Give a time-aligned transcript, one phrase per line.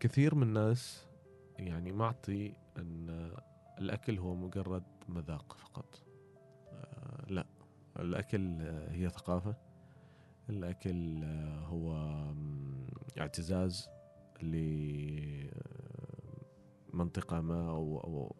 [0.00, 1.06] كثير من الناس
[1.58, 3.32] يعني معطي أن
[3.78, 6.02] الأكل هو مجرد مذاق فقط.
[6.72, 7.46] آه، لا
[7.98, 9.56] الأكل هي ثقافة.
[10.50, 11.24] الأكل
[11.64, 12.14] هو
[13.18, 13.88] اعتزاز
[16.92, 18.36] لمنطقه ما أو أو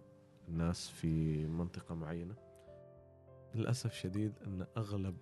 [0.49, 2.35] ناس في منطقة معينة.
[3.55, 5.17] للأسف شديد أن أغلب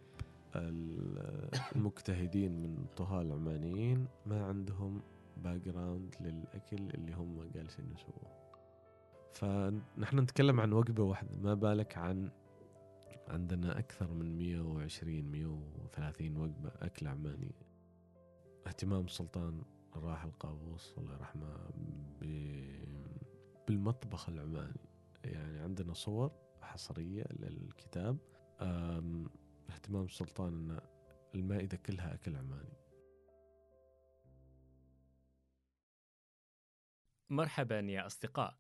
[1.77, 5.03] المجتهدين من طهاة العمانيين ما عندهم
[5.37, 8.37] background للأكل اللي هم جالسين يسووه.
[9.33, 12.31] فنحن نتكلم عن وجبة واحدة ما بالك عن
[13.29, 17.55] عندنا أكثر من 120 130 وجبة أكل عماني.
[18.67, 19.63] اهتمام السلطان
[19.97, 21.71] الراحل قابوس الله يرحمه
[23.69, 24.81] بالمطبخ العماني.
[25.25, 28.19] يعني عندنا صور حصرية للكتاب.
[29.71, 30.81] اهتمام السلطان إن
[31.35, 32.77] المائدة كلها أكل عماني.
[37.31, 38.57] مرحبا يا أصدقاء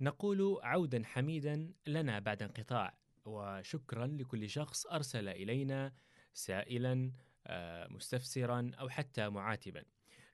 [0.00, 5.92] نقول عودا حميدا لنا بعد انقطاع وشكرا لكل شخص أرسل إلينا
[6.34, 7.12] سائلا
[7.46, 9.84] آه، مستفسرا أو حتى معاتبا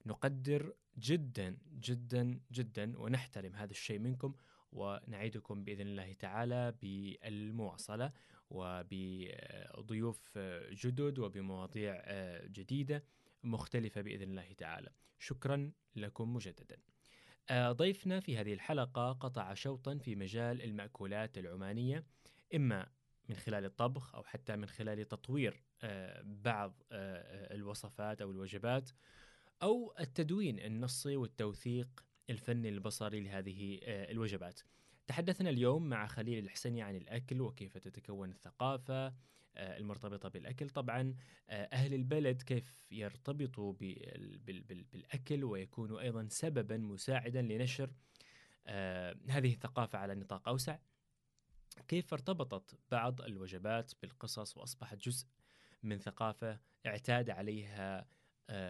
[0.07, 4.35] نقدر جدا جدا جدا ونحترم هذا الشيء منكم
[4.73, 8.13] ونعيدكم بإذن الله تعالى بالمواصلة
[8.51, 10.39] وبضيوف
[10.73, 12.03] جدد وبمواضيع
[12.47, 13.05] جديدة
[13.45, 14.91] مختلفة بإذن الله تعالى.
[15.19, 16.77] شكرا لكم مجددا.
[17.53, 22.05] ضيفنا في هذه الحلقة قطع شوطا في مجال المأكولات العمانية
[22.55, 22.87] إما
[23.29, 25.63] من خلال الطبخ أو حتى من خلال تطوير
[26.23, 28.91] بعض الوصفات أو الوجبات
[29.63, 34.61] أو التدوين النصي والتوثيق الفني البصري لهذه آه، الوجبات.
[35.07, 39.15] تحدثنا اليوم مع خليل الحسني عن الأكل وكيف تتكون الثقافة
[39.57, 41.15] آه، المرتبطة بالأكل، طبعا
[41.49, 43.73] آه، أهل البلد كيف يرتبطوا
[44.43, 47.91] بالأكل ويكونوا أيضا سببا مساعدا لنشر
[49.29, 50.79] هذه الثقافة على نطاق أوسع.
[51.89, 55.27] كيف ارتبطت بعض الوجبات بالقصص وأصبحت جزء
[55.83, 58.09] من ثقافة اعتاد عليها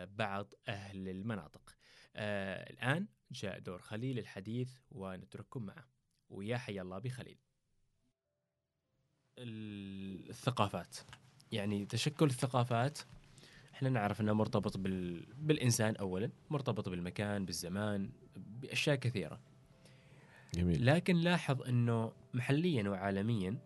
[0.04, 1.76] بعض أهل المناطق.
[2.16, 5.88] الآن جاء دور خليل الحديث ونترككم معه
[6.30, 7.38] ويا حي الله بخليل
[9.38, 10.96] الثقافات.
[11.52, 12.98] يعني تشكل الثقافات
[13.74, 15.26] إحنا نعرف انه مرتبط بال...
[15.34, 19.40] بالإنسان اولا مرتبط بالمكان بالزمان بأشياء كثيرة.
[20.54, 20.86] جميل.
[20.86, 23.58] لكن لاحظ إنه محليا وعالميا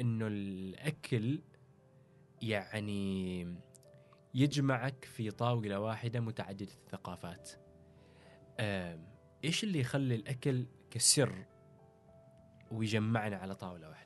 [0.00, 1.40] إنه الأكل
[2.42, 3.54] يعني
[4.34, 7.50] يجمعك في طاولة واحدة متعددة الثقافات.
[9.44, 11.44] إيش اللي يخلي الأكل كسر
[12.70, 14.03] ويجمعنا على طاولة واحدة؟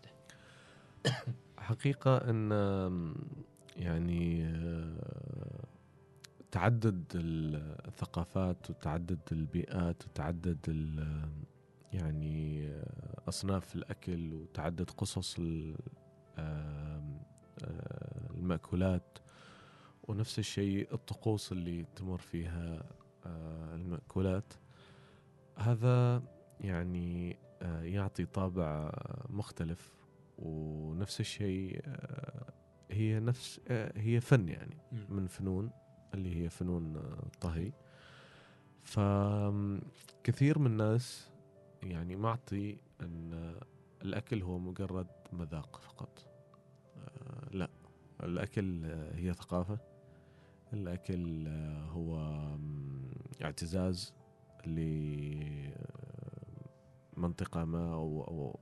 [1.59, 2.51] حقيقة إن
[3.77, 4.53] يعني
[6.51, 10.59] تعدد الثقافات وتعدد البيئات وتعدد
[11.93, 12.71] يعني
[13.29, 15.37] أصناف الأكل وتعدد قصص
[18.31, 19.19] المأكولات
[20.09, 22.83] ونفس الشيء الطقوس اللي تمر فيها
[23.75, 24.55] المأكولات
[25.57, 26.23] هذا
[26.61, 27.37] يعني
[27.83, 28.93] يعطي طابع
[29.31, 29.98] مختلف
[30.39, 32.53] ونفس الشيء آه،
[32.91, 33.61] هي نفس
[33.97, 34.77] هي فن يعني
[35.09, 35.71] من فنون
[36.15, 37.73] اللي هي فنون الطهي
[38.83, 41.31] فكثير من الناس
[41.83, 43.55] يعني معطي إن
[44.03, 46.29] الأكل هو مجرد مذاق فقط.
[47.51, 47.71] لا
[48.23, 48.85] الأكل
[49.15, 49.79] هي ثقافة.
[50.73, 51.49] الأكل
[51.89, 52.39] هو
[53.43, 54.15] اعتزاز
[57.17, 58.59] لمنطقة ما أو,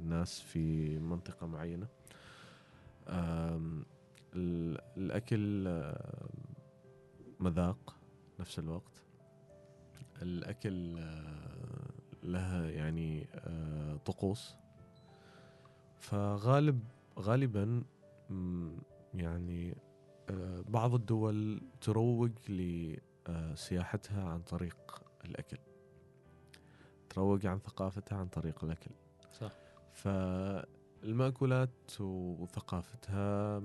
[0.00, 1.86] أو ناس في منطقة معينة.
[4.96, 5.68] الأكل
[7.40, 7.96] مذاق
[8.40, 9.04] نفس الوقت.
[10.22, 11.00] الأكل
[12.22, 13.26] لها يعني
[14.04, 14.56] طقوس.
[15.98, 16.84] فغالب
[17.18, 17.84] غالبا
[19.14, 19.76] يعني
[20.68, 25.58] بعض الدول تروج لسياحتها عن طريق الأكل.
[27.08, 28.90] تروج عن ثقافتها عن طريق الأكل.
[29.96, 33.62] فالمأكولات وثقافتها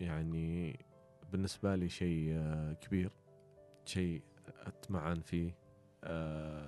[0.00, 0.80] يعني
[1.32, 2.34] بالنسبة لي شيء
[2.80, 3.10] كبير
[3.84, 4.22] شيء
[4.66, 5.54] أتمعن فيه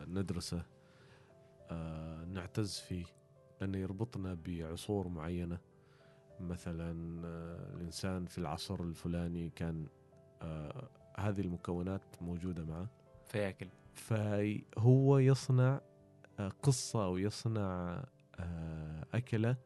[0.07, 0.63] ندرسه
[2.27, 3.05] نعتز فيه
[3.61, 5.59] لأنه يربطنا بعصور معينة.
[6.41, 6.93] مثلا
[7.75, 9.87] الإنسان في العصر الفلاني كان
[11.17, 12.89] هذه المكونات موجودة معه.
[13.27, 13.69] فياكل.
[13.95, 15.81] فهو يصنع
[16.39, 17.17] آه، قصة أو
[18.43, 19.57] آه، أكلة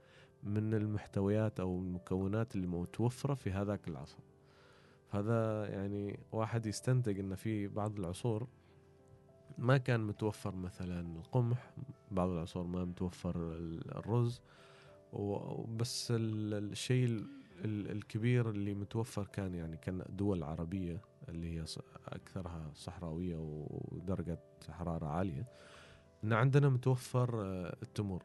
[0.42, 4.18] من المحتويات أو المكونات اللي متوفرة في هذاك العصر
[5.10, 8.46] هذا يعني واحد يستنتج أن في بعض العصور
[9.58, 11.70] ما كان متوفر مثلا القمح
[12.10, 14.40] بعض العصور ما متوفر ال- الرز
[15.12, 17.26] وبس ال- الشيء ال-
[17.64, 21.64] ال- الكبير اللي متوفر كان يعني كان دول عربية اللي هي
[22.08, 24.38] أكثرها صحراوية ودرجة
[24.70, 25.46] حرارة عالية
[26.24, 28.22] إن عندنا متوفر آه، التمر.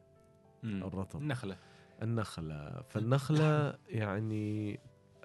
[0.64, 1.22] الرطب.
[1.22, 1.58] النخلة.
[2.02, 2.82] النخلة.
[2.90, 4.80] فالنخلة يعني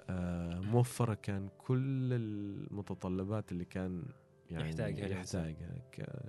[0.09, 4.03] آه، موفرة كان كل المتطلبات اللي كان
[4.51, 5.07] يعني يحتاجها.
[5.07, 5.81] يحتاجها.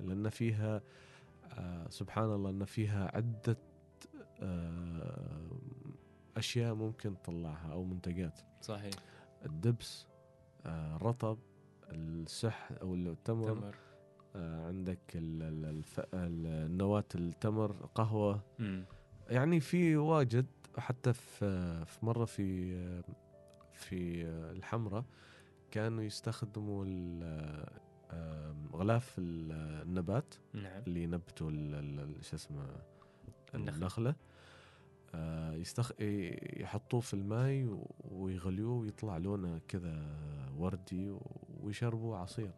[0.03, 0.83] لأن فيها
[1.53, 3.57] آه، سبحان الله أن فيها عدة
[4.43, 5.51] آه،
[6.37, 8.41] أشياء ممكن تطلعها أو منتجات.
[8.61, 8.95] صحيح.
[9.47, 10.07] الدبس
[10.67, 11.39] آه، الرطب
[11.93, 13.53] السح أو التمر.
[13.55, 13.77] تمر.
[14.37, 14.99] آه، عندك
[16.15, 18.41] النواة التمر قهوة.
[18.59, 18.85] مم.
[19.29, 20.47] يعني في واجد
[20.79, 22.73] حتى في في مرة في
[23.73, 25.05] في الحمراء
[25.71, 26.85] كانوا يستخدموا
[28.73, 31.51] غلاف ال- النبات نعم اللي ينبتوا
[32.21, 32.67] شو اسمه
[33.55, 33.77] النخلة.
[33.77, 34.15] النخلة
[35.15, 35.93] آه، يستخ...
[36.61, 40.07] يحطوه في الماء و- ويغليوه ويطلع لونه كذا
[40.57, 41.17] وردي
[41.61, 42.51] ويشربوا عصير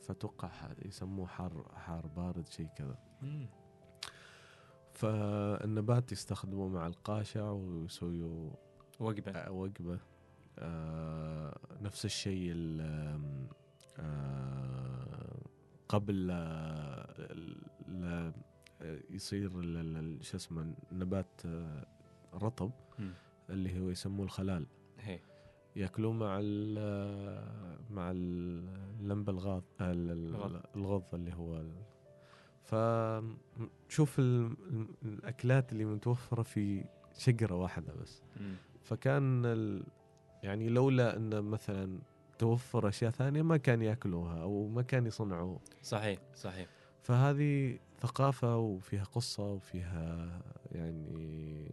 [0.00, 0.50] فتوقع
[0.84, 2.98] يسموه حار حار بارد شيء كذا.
[4.94, 8.50] فالنبات يستخدموه مع القاشع ويسويوا
[9.00, 9.98] وجبة آه، وجبة
[10.58, 12.52] آه نفس الشيء
[13.98, 15.36] آه
[15.88, 17.14] قبل لا
[17.88, 18.32] لا
[19.10, 21.86] يصير ال- ال- شو اسمه نبات آه،
[22.34, 23.12] رطب مم.
[23.50, 24.66] اللي هو يسموه الخلال
[25.00, 25.20] هي
[25.76, 26.74] يأكلوه مع ال
[27.90, 31.14] مع اللمبه الغاض ال- ال- الغض.
[31.14, 31.62] اللي هو
[32.64, 36.84] فشوف ال- ال- الأكلات اللي متوفرة في
[37.18, 38.22] شجرة واحدة بس.
[38.40, 38.54] مم.
[38.84, 39.84] فكان ال
[40.42, 41.98] يعني لولا إن مثلا
[42.38, 46.68] توفر أشياء ثانية ما كان يأكلوها أو ما كان يصنعوه صحيح صحيح.
[47.02, 50.40] فهذه ثقافة وفيها قصة وفيها
[50.72, 51.68] يعني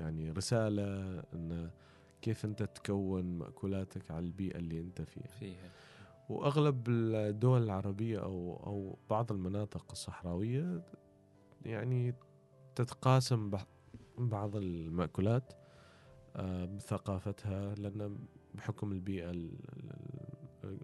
[0.00, 1.70] يعني رسالة إن
[2.22, 5.26] كيف أنت تكون مأكولاتك على البيئة اللي أنت فيها.
[5.26, 5.70] فيها.
[6.28, 10.82] وأغلب الدول العربية أو أو بعض المناطق الصحراوية
[11.64, 12.14] يعني
[12.74, 13.50] تتقاسم
[14.18, 15.52] بعض المأكولات
[16.36, 18.18] آه، بثقافتها لأن
[18.54, 19.58] بحكم البيئة ال-
[20.64, 20.78] ال-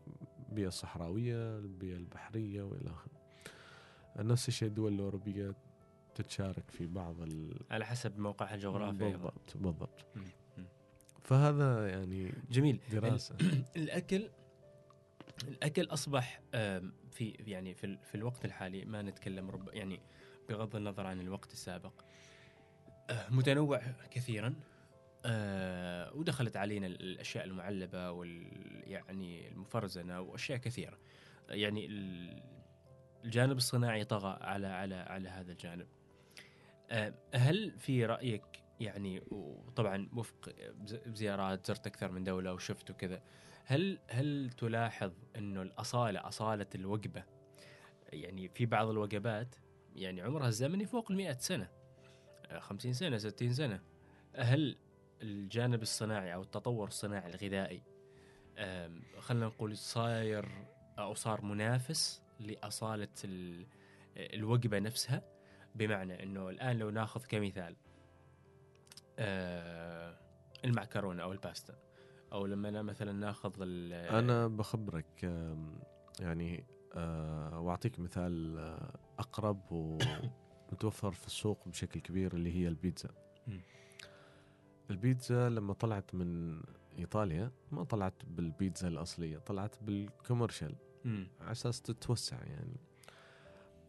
[0.49, 3.13] البيئة الصحراوية البيئة البحرية وإلى آخره
[4.17, 5.55] نفس الشيء الدول الأوروبية
[6.15, 7.57] تتشارك في بعض ال...
[7.71, 8.99] على حسب موقعها الجغرافي.
[8.99, 10.05] بالضبط بالضبط.
[11.23, 13.37] فهذا يعني جميل دراسة
[13.77, 14.29] الأكل
[15.49, 16.41] الأكل أصبح
[17.11, 20.01] في يعني في, في الوقت الحالي ما نتكلم رب يعني
[20.49, 21.93] بغض النظر عن الوقت السابق
[23.11, 23.81] آه، متنوع
[24.11, 24.55] كثيرا
[25.27, 28.47] آه، ودخلت علينا ال- الأشياء المعلبة وال
[28.87, 30.99] يعني المفرزنة وأشياء كثيرة.
[31.49, 32.43] يعني ال-
[33.25, 35.87] الجانب الصناعي طغى على على على هذا الجانب.
[36.91, 38.43] آه، هل في رأيك
[38.81, 40.55] يعني وطبعا وفق
[41.07, 43.23] زيارات زرت أكثر من دولة وشفت وكذا
[43.65, 47.25] هل هل تلاحظ إنه الأصالة أصالة الوجبة؟
[48.13, 49.55] يعني في بعض الوجبات
[49.97, 51.69] يعني عمرها الزمني فوق ال سنة.
[52.51, 53.81] آه، 50 سنة 60 سنة.
[54.37, 54.77] هل
[55.23, 57.83] الجانب الصناعي أو التطور الصناعي الغذائي
[59.21, 60.49] خلينا نقول صاير
[60.99, 63.67] أو صار منافس لأصالة ال-
[64.17, 65.23] الوجبة نفسها؟
[65.75, 67.77] بمعنى إنه الآن لو ناخذ كمثال
[69.19, 70.17] آه،
[70.65, 71.75] المعكرونة أو الباستا.
[72.35, 75.25] أو لما أنا مثلا ناخذ ال- أنا بخبرك
[76.21, 76.65] يعني
[76.97, 83.09] آه، وأعطيك مثال آه، أقرب ومتوفر في السوق بشكل كبير اللي هي البيتزا.
[84.91, 86.61] البيتزا لما طلعت من
[86.99, 90.75] إيطاليا ما طلعت بالبيتزا الأصلية طلعت بالكوميرشال.
[91.41, 92.77] على أساس تتوسع يعني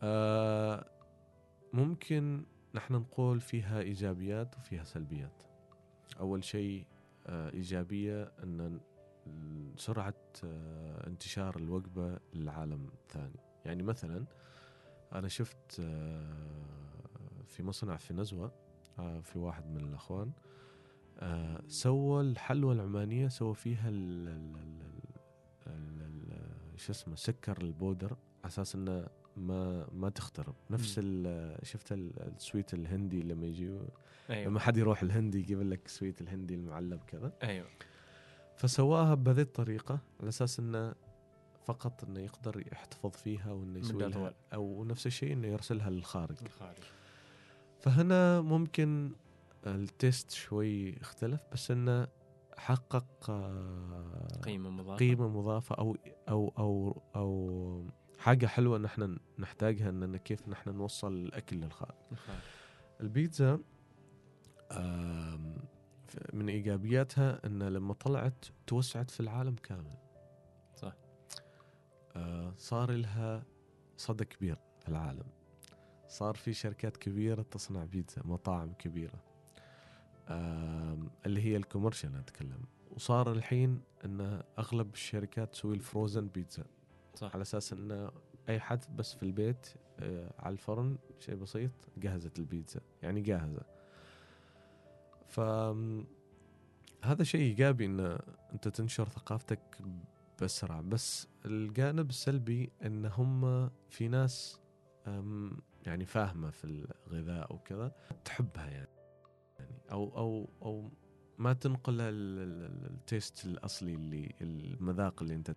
[0.03, 0.85] آه،
[1.73, 5.43] ممكن نحن نقول فيها إيجابيات وفيها سلبيات
[6.19, 6.85] أول شيء
[7.29, 8.79] إيجابية أن
[9.77, 10.13] سرعة
[10.44, 13.39] آه، انتشار الوجبة للعالم الثاني.
[13.65, 14.25] يعني مثلا
[15.13, 18.51] أنا شفت آه، في مصنع في نزوة
[19.00, 20.32] آه، في واحد من الأخوان
[21.20, 23.89] آه، سوى الحلوى العمانية سوى فيها
[26.75, 30.55] شو اسمه سكر البودر على أساس إنه ما ما تخترب.
[30.69, 30.93] نفس
[31.63, 33.87] شفت ال- السويت الهندي لما يجي لما
[34.29, 34.59] أيوه.
[34.59, 37.31] حد يروح الهندي يجيب لك سويت الهندي المعلب كذا.
[37.43, 37.67] أيوه.
[38.57, 40.93] فسواها بهذه الطريقة على أساس إنه
[41.65, 44.33] فقط إنه يقدر يحتفظ فيها وإنه يسوي لها.
[44.53, 46.35] أو نفس الشيء إنه يرسلها للخارج.
[46.45, 46.83] الخارج
[47.79, 49.11] فهنا ممكن
[49.67, 52.07] التيست شوي اختلف بس إنه
[52.57, 54.97] حقق آه، قيمة مضافة.
[54.97, 55.97] قيمة مضافة أو
[56.29, 57.85] أو أو أو
[58.25, 61.96] حاجة حلوة إن إحنا نحتاجها إن كيف نحن نوصل الأكل للخارج
[63.01, 63.60] البيتزا
[66.34, 69.98] من إيجابياتها إن لما طلعت توسعت في العالم كامل.
[70.75, 70.94] صح.
[72.15, 73.44] آه، صار لها
[73.98, 75.27] صدى كبير في العالم.
[76.08, 79.24] صار في شركات كبيرة تصنع بيتزا مطاعم كبيرة.
[81.25, 82.62] اللي هي الكوميرشال أتكلم.
[82.91, 86.65] وصار الحين إن أغلب الشركات تسوي الفروزن بيتزا.
[87.15, 87.34] صح.
[87.34, 88.10] على أساس إن
[88.50, 89.67] أي حد بس في البيت
[90.00, 93.62] آه، على الفرن شيء بسيط جهزت البيتزا يعني جاهزة.
[95.27, 95.39] ف
[97.03, 98.17] هذا شيء إيجابي إن
[98.53, 99.77] أنت تنشر ثقافتك
[100.39, 100.81] بأسرع.
[100.81, 104.60] بس الجانب السلبي إن هم في ناس
[105.86, 107.91] يعني فاهمة في الغذاء أو كذا
[108.25, 108.89] تحبها يعني.
[109.91, 110.89] أو أو أو
[111.38, 115.55] ما تنقل ال- ال- ال taste الأصلي اللي المذاق اللي أنت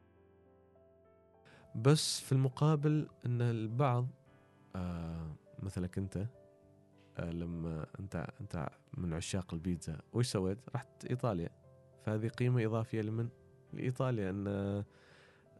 [1.82, 4.06] بس في المقابل إن البعض
[4.76, 5.32] آه
[5.62, 6.26] مثلك أنت
[7.18, 11.48] آه لما أنت أنت من عشاق البيتزا وش سويت؟ رحت إيطاليا
[12.04, 13.28] فهذه قيمة إضافية لمن؟
[13.72, 14.84] لإيطاليا إن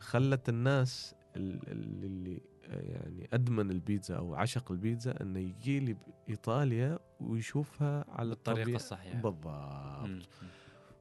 [0.01, 5.97] خلت الناس ال- ال- اللي آه، يعني أدمن البيتزا أو عشق البيتزا انه يجي لي
[6.29, 9.47] ايطاليا ويشوفها على الطبيعة الصحيحة بالضبط
[10.09, 10.23] مم.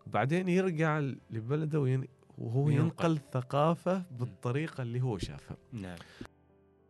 [0.07, 2.07] وبعدين يرجع لبلده وين
[2.37, 2.83] وهو وينقل.
[2.83, 5.57] ينقل الثقافة بالطريقة اللي هو شافها.
[5.71, 5.97] نعم.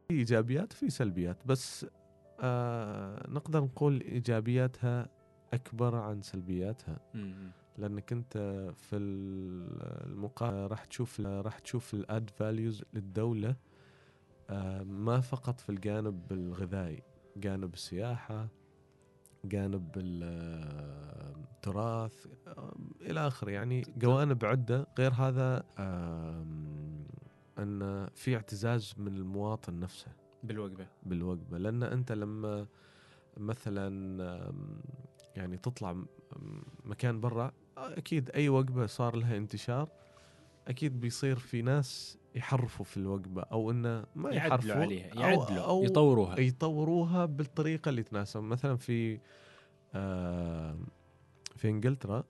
[0.08, 1.86] في إيجابيات في سلبيات بس
[2.39, 5.10] آه نقدر نقول إيجابياتها
[5.54, 7.00] أكبر عن سلبياتها.
[7.13, 7.51] مم.
[7.77, 8.38] لأنك أنت
[8.77, 13.56] في المقابل راح تشوف راح تشوف الأد فاليوز للدولة
[14.50, 17.04] آه ما فقط في الجانب الغذائي.
[17.38, 18.48] جانب السياحة
[19.50, 19.92] جانب
[21.58, 22.27] التراث
[23.01, 23.51] إلى آخره.
[23.51, 25.63] يعني جوانب عده غير هذا
[27.60, 30.12] أن في اعتزاز من المواطن نفسه.
[30.44, 32.68] بالوجبه بالوجبه لأن أنت لما
[33.38, 34.54] مثلا
[35.36, 35.96] يعني تطلع
[36.86, 39.89] مكان برا أكيد أي وجبه صار لها انتشار.
[40.68, 45.64] أكيد بيصير في ناس يحرفوا في الوجبة أو إنه ما يعدلوا يحرفوا عليها أو- يعدلوا
[45.66, 46.40] أو يطوروها.
[46.40, 48.42] يطوروها بالطريقة اللي تناسب.
[48.44, 49.20] مثلا في
[49.96, 50.78] آه
[51.56, 52.24] في إنجلترا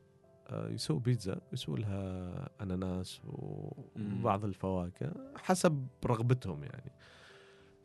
[0.47, 3.21] آه يسووا بيتزا يسووا لها أناناس.
[3.25, 6.91] وبعض الفواكه حسب رغبتهم يعني.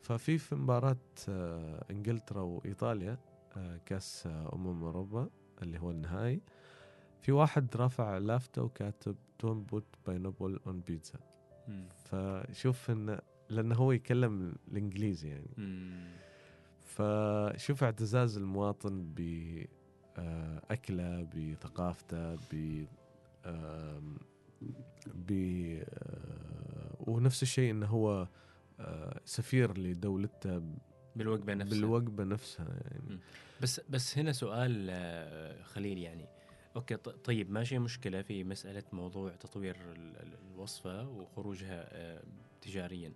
[0.03, 0.97] ففي في مباراة
[1.29, 3.19] آه إنجلترا وإيطاليا
[3.57, 5.29] آه كأس آه أمم أوروبا
[5.63, 6.41] اللي هو النهائي
[7.21, 9.17] في واحد رافع لافته وكاتب
[9.51, 11.19] put pineapple on pizza
[11.69, 11.89] مم.
[12.05, 13.19] فشوف انه
[13.49, 15.51] لأنه هو يتكلم الإنجليزي يعني.
[15.57, 16.11] مم.
[16.85, 19.15] فشوف اعتزاز المواطن
[20.17, 22.85] بأكله بثقافته ب
[25.15, 25.33] ب
[25.83, 28.29] آه، ونفس الشيء إنه هو
[28.81, 30.63] آه، سفير لدولته
[31.17, 31.81] بالوجبة نفسها.
[31.81, 33.19] بالوجبة نفسها يعني.
[33.63, 36.27] بس بس هنا سؤال آه، خليل يعني.
[36.77, 42.23] أوكي طيب ماشي مشكلة في مسألة موضوع تطوير ال- ال- الوصفة وخروجها
[42.61, 43.13] تجاريا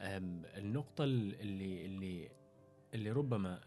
[0.00, 2.28] النقطة ال- اللي اللي
[2.94, 3.60] اللي ربما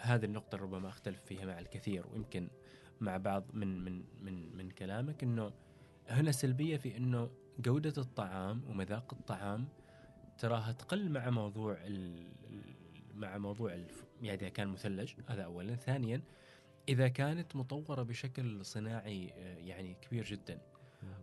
[0.00, 2.48] هذه النقطة ربما أختلف فيها مع الكثير ويمكن
[3.00, 5.52] مع بعض من من من من كلامك إنه
[6.08, 9.68] هنا سلبية في إنه جودة الطعام ومذاق الطعام
[10.38, 11.78] تراها تقل مع موضوع
[13.14, 13.78] مع موضوع.
[14.22, 16.22] يعني كان مثلج هذا اولا ثانيا
[16.88, 20.58] إذا كانت مطورة بشكل صناعي آه، يعني كبير جدا.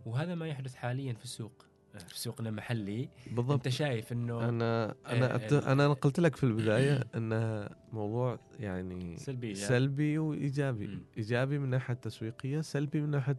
[0.06, 3.08] وهذا ما يحدث حاليا في السوق آه، في سوقنا المحلي.
[3.26, 3.52] بالضبط.
[3.52, 5.52] أنت شايف إنه أنا أنا آه، أت...
[5.52, 9.58] ال- أنا قلت لك في البداية انه موضوع يعني سلبي يعني.
[9.60, 10.98] سلبي وإيجابي.
[11.16, 13.36] إيجابي من ناحية تسويقية سلبي من ناحية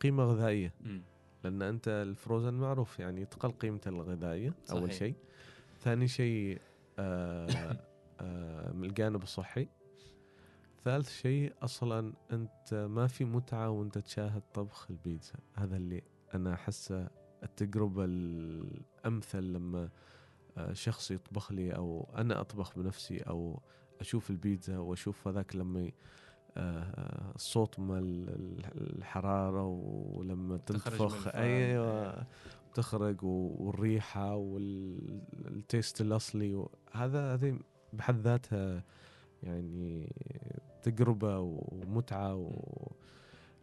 [0.00, 0.74] قيمة غذائية.
[1.44, 4.98] لأن أنت الفروزن معروف يعني تقل قيمته الغذائية أول صحيح.
[4.98, 5.14] شيء.
[5.80, 6.58] ثاني شيء
[6.98, 7.48] آه
[8.20, 9.68] آه من الجانب الصحي.
[10.86, 15.34] ثالث شيء أصلا أنت ما في متعة وأنت تشاهد طبخ البيتزا.
[15.54, 16.02] هذا اللي
[16.34, 17.08] أنا أحسه
[17.42, 19.88] التجربة الأمثل لما
[20.58, 23.60] آه، شخص يطبخ لي أو أنا أطبخ بنفسي أو
[24.00, 25.94] أشوف البيتزا وأشوف هذاك لما ي-
[26.56, 31.02] آه، الصوت مال ال- الحرارة ولما تنفخ.
[31.02, 31.30] الفرن.
[31.30, 32.26] أيوه.
[32.74, 37.58] تخرج والريحة والتيست الأصلي هذا هذه
[37.92, 38.84] بحد ذاتها
[39.42, 40.12] يعني
[40.90, 42.52] تجربة ومتعة و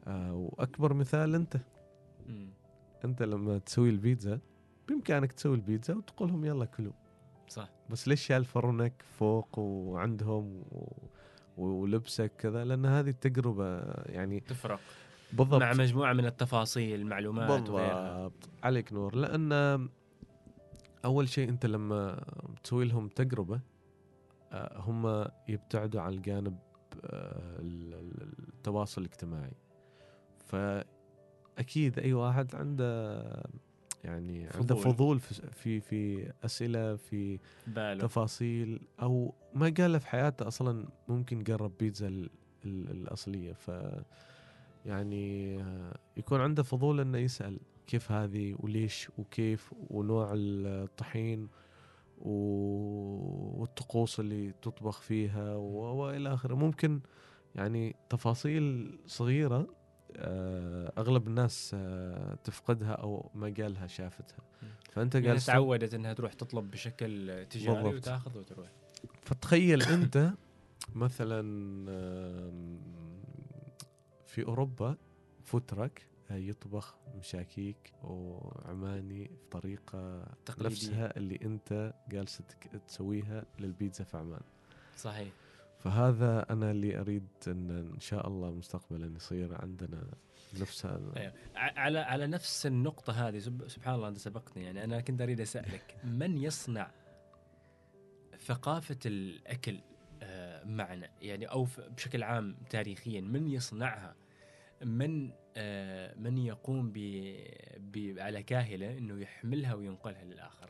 [0.07, 1.57] آه، وأكبر مثال أنت.
[3.05, 4.39] أنت لما تسوي البيتزا
[4.87, 6.93] بإمكانك تسوي البيتزا وتقول لهم يلا كلوا.
[7.47, 7.69] صح.
[7.89, 10.87] بس ليش شال فرنك فوق وعندهم و...
[11.57, 14.79] ولبسك كذا؟ لأن هذه التجربة يعني تفرق.
[15.33, 15.61] بالضبط.
[15.61, 18.13] مع مجموعة من التفاصيل المعلومات وغيرها.
[18.27, 18.49] بالضبط.
[18.63, 19.15] عليك نور.
[19.15, 19.51] لأن
[21.05, 22.23] أول شيء أنت لما
[22.63, 23.59] تسوي لهم تجربة
[24.51, 26.72] آه، هم يبتعدوا عن الجانب ال- ال-
[27.03, 29.53] التواصل الاجتماعي.
[30.45, 33.23] فأكيد أي واحد عنده
[34.03, 34.93] يعني عنده فضول.
[34.93, 38.01] فضول في في, في أسئلة في باله.
[38.01, 42.29] تفاصيل أو ما قال في حياته أصلا ممكن قرب بيتزا ال-
[42.65, 43.53] ال- الأصلية.
[43.53, 43.71] ف
[44.85, 45.55] يعني
[46.17, 51.47] يكون عنده فضول إنه يسأل كيف هذه وليش وكيف ونوع الطحين
[53.59, 56.99] والطقوس اللي تطبخ فيها و- وإلى آخره ممكن
[57.55, 59.67] يعني تفاصيل صغيرة
[60.17, 64.37] آه، أغلب الناس آه، تفقدها أو ما قالها شافتها.
[64.91, 67.93] فأنت يعني جالس تعودت إنها تروح تطلب بشكل تجاري بالضبط.
[67.95, 68.67] وتأخذ وتروح
[69.21, 70.31] فتخيل أنت
[70.95, 71.41] مثلا
[74.25, 74.95] في أوروبا
[75.43, 76.05] فوترك
[76.37, 80.65] يطبخ مشاكيك وعماني بطريقه تقليدية.
[80.75, 82.41] نفسها اللي انت جالس
[82.87, 84.41] تسويها للبيتزا في عمان.
[84.97, 85.29] صحيح.
[85.79, 90.07] فهذا أنا اللي أريد إن إن شاء الله مستقبلا يصير عندنا
[90.61, 91.11] نفس هذا.
[91.17, 91.33] أيوة.
[91.55, 95.41] ع- على على نفس النقطة هذه سب- سبحان الله أنت سبقتني يعني أنا كنت أريد
[95.41, 96.91] أسألك من يصنع
[98.45, 99.79] ثقافة الأكل
[100.23, 104.15] آه، معنا؟ يعني أو بشكل عام تاريخيا من يصنعها؟
[104.83, 110.69] من آه، من يقوم ب على كاهلة أنه يحملها وينقلها للآخر.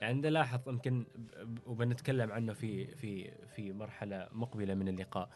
[0.00, 5.30] يعني نلاحظ يمكن ب- ب- وبنتكلم عنه في في في مرحلة مقبلة من اللقاء.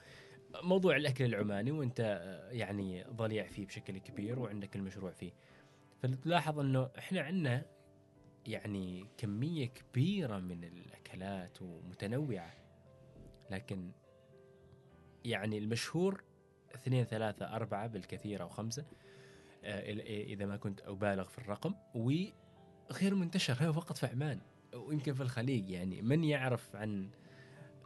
[0.63, 5.33] موضوع الأكل العماني وإنت آه، يعني ضليع فيه بشكل كبير وعندك المشروع فيه.
[6.03, 7.65] فتلاحظ إنه إحنا عندنا
[8.47, 12.55] يعني كمية كبيرة من الأكلات ومتنوعة.
[13.51, 13.93] لكن
[15.25, 16.25] يعني المشهور
[16.75, 18.85] اثنين ثلاثة أربعة بالكثير أو خمسة
[19.65, 24.41] آه، إل- إذا ما كنت أبالغ في الرقم وغير منتشر هو فقط في عمان
[24.75, 26.03] ويمكن في الخليج يعني.
[26.03, 27.11] من يعرف عن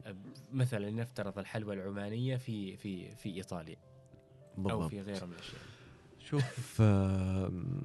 [0.07, 0.17] آه،
[0.53, 3.77] مثلا نفترض الحلوى العمانية في في في إيطاليا
[4.59, 4.91] أو بالضبط.
[4.91, 5.61] في غيرها من الأشياء.
[6.19, 7.83] شوف آم،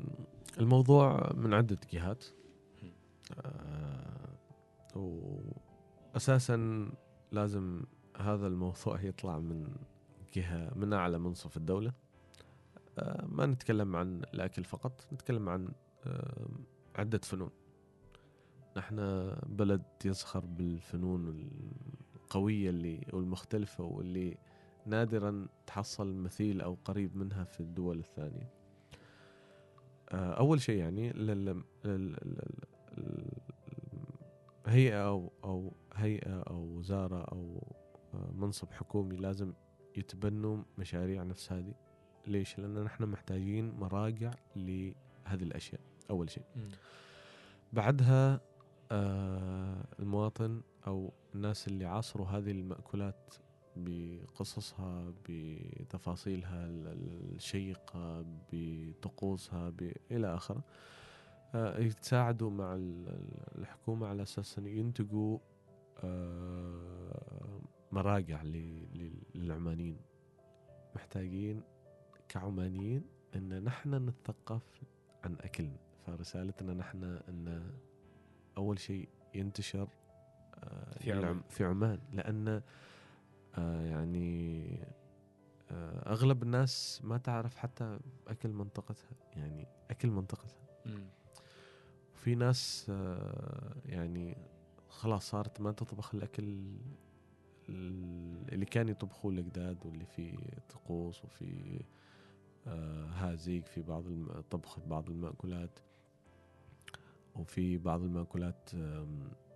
[0.60, 2.25] الموضوع من عدة جهات.
[3.45, 4.38] آه،
[4.95, 6.88] وأساسا
[7.31, 7.81] لازم
[8.17, 9.67] هذا الموضوع يطلع من
[10.38, 11.93] جهة من أعلى منصف الدولة
[13.00, 15.69] آه، ما نتكلم عن الأكل فقط نتكلم عن
[16.06, 16.47] آه،
[16.95, 17.50] عدة فنون
[18.78, 18.95] نحن
[19.45, 21.50] بلد يزخر بالفنون
[22.15, 24.38] القوية اللي والمختلفة واللي
[24.86, 28.50] نادرا تحصل مثيل أو قريب منها في الدول الثانية.
[30.10, 31.12] آه، أول شيء يعني
[35.06, 37.63] أو أو هيئة أو وزارة أو
[38.13, 39.54] آه، منصب حكومي لازم
[39.97, 41.73] يتبنوا مشاريع نفس هذه.
[42.27, 44.93] ليش؟ لأن نحن محتاجين مراجع لهذه
[45.43, 46.43] الأشياء أول شيء.
[47.73, 48.41] بعدها
[48.91, 53.33] آه، المواطن أو الناس اللي عاصروا هذه المأكولات
[53.75, 59.73] بقصصها بتفاصيلها ال- ال- الشيقة بطقوسها
[60.12, 60.63] إلى آخره
[61.55, 65.38] آه، يتساعدوا مع ال- ال- الحكومة على أساس أن ينتجوا
[66.03, 67.60] آه،
[67.91, 68.41] مراجع
[69.36, 69.97] للعمانيين
[70.95, 71.62] محتاجين
[72.30, 73.04] كعمانيين
[73.36, 74.84] أن نحن نتثقف
[75.23, 77.71] عن أكلنا فرسالتنا نحن أن
[78.58, 79.88] أول شيء ينتشر
[80.56, 81.41] آه، في عمان.
[81.50, 82.62] في عمان لأن
[83.58, 84.67] آه، يعني
[85.71, 90.58] آه، أغلب الناس ما تعرف حتى أكل منطقتها يعني أكل منطقتها.
[92.13, 92.89] في ناس
[93.86, 94.38] يعني
[94.89, 96.78] خلاص صارت ما تطبخ الأكل ال-
[97.69, 100.38] اللي كان يطبخوه الأجداد واللي فيه
[100.69, 101.80] طقوس وفي
[102.67, 104.03] آه، هازيق في بعض
[104.49, 105.80] طبخ بعض المأكولات.
[107.36, 108.69] وفي بعض المأكولات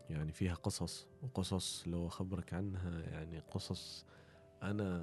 [0.10, 4.06] يعني فيها قصص وقصص لو أخبرك عنها يعني قصص
[4.64, 4.98] أنا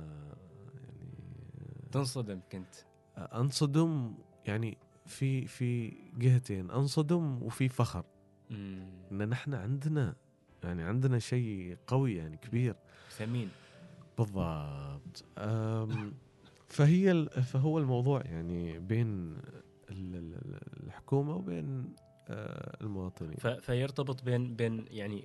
[0.75, 2.75] يعني تنصدم كنت.
[3.19, 4.15] أنصدم
[4.47, 8.05] يعني في في جهتين أنصدم وفي فخر.
[8.51, 8.89] مم.
[9.13, 10.17] إن نحن عندنا
[10.65, 12.75] يعني عندنا شيء قوي يعني كبير.
[13.11, 13.49] ثمين
[14.19, 15.25] بالضبط.
[16.69, 19.37] فهي فهو الموضوع يعني بين
[19.91, 21.95] ال- ال- الحكومة وبين
[22.29, 23.37] آه، المواطنين.
[23.61, 25.25] فيرتبط بين بين يعني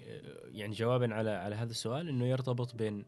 [0.52, 3.06] يعني جوابا على على هذا السؤال إنه يرتبط بين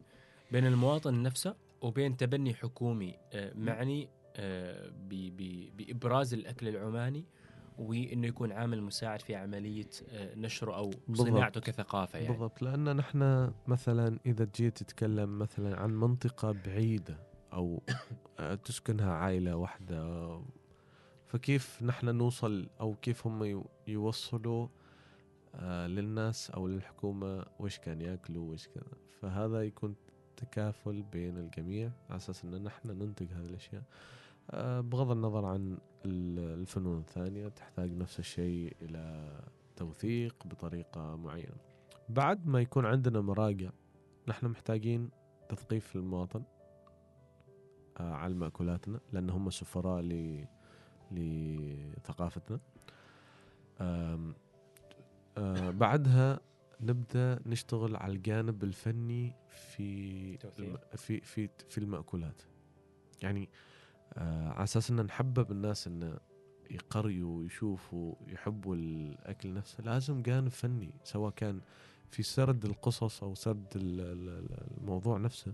[0.52, 4.90] بين المواطن نفسه وبين تبني حكومي آه، معني آه،
[5.76, 7.24] بإبراز الأكل العماني
[7.78, 11.28] وإنه يكون عامل مساعد في عملية آه، نشره أو بالضبط.
[11.28, 12.28] صناعته كثقافة يعني.
[12.32, 12.62] بالضبط.
[12.62, 17.18] لأن نحن مثلا إذا جيت تتكلم مثلا عن منطقة بعيدة
[17.52, 17.82] أو
[18.38, 20.30] آه، تسكنها عائلة واحدة
[21.26, 24.68] فكيف نحن نوصل أو كيف هم يو- يوصلوا
[25.54, 28.92] آه، للناس أو للحكومة وش كان يأكلوا وش كذا.
[29.20, 29.94] فهذا يكون
[30.36, 33.82] تكافل بين الجميع على أساس إن نحن ننتج هذه الأشياء.
[34.80, 35.78] بغض النظر عن
[36.10, 39.30] الفنون الثانية تحتاج نفس الشيء إلى
[39.76, 41.56] توثيق بطريقة معينة.
[42.08, 43.70] بعد ما يكون عندنا مراجع
[44.28, 45.10] نحن محتاجين
[45.48, 46.42] تثقيف المواطن
[48.00, 50.44] آه، على مأكولاتنا لأن هم سفراء ل
[51.12, 52.60] لثقافتنا.
[53.80, 54.34] آم،
[55.38, 56.40] آه، بعدها
[56.80, 60.36] نبدأ نشتغل على الجانب الفني في.
[60.58, 62.42] الم- في في في المأكولات.
[63.22, 63.48] يعني آه،
[64.16, 66.18] على أساس إن نحبب الناس إن
[66.70, 71.60] يقريوا ويشوفوا يحبوا الأكل نفسه لازم جانب فني سواء كان
[72.10, 75.52] في سرد القصص أو سرد ال- ال- ال- الموضوع نفسه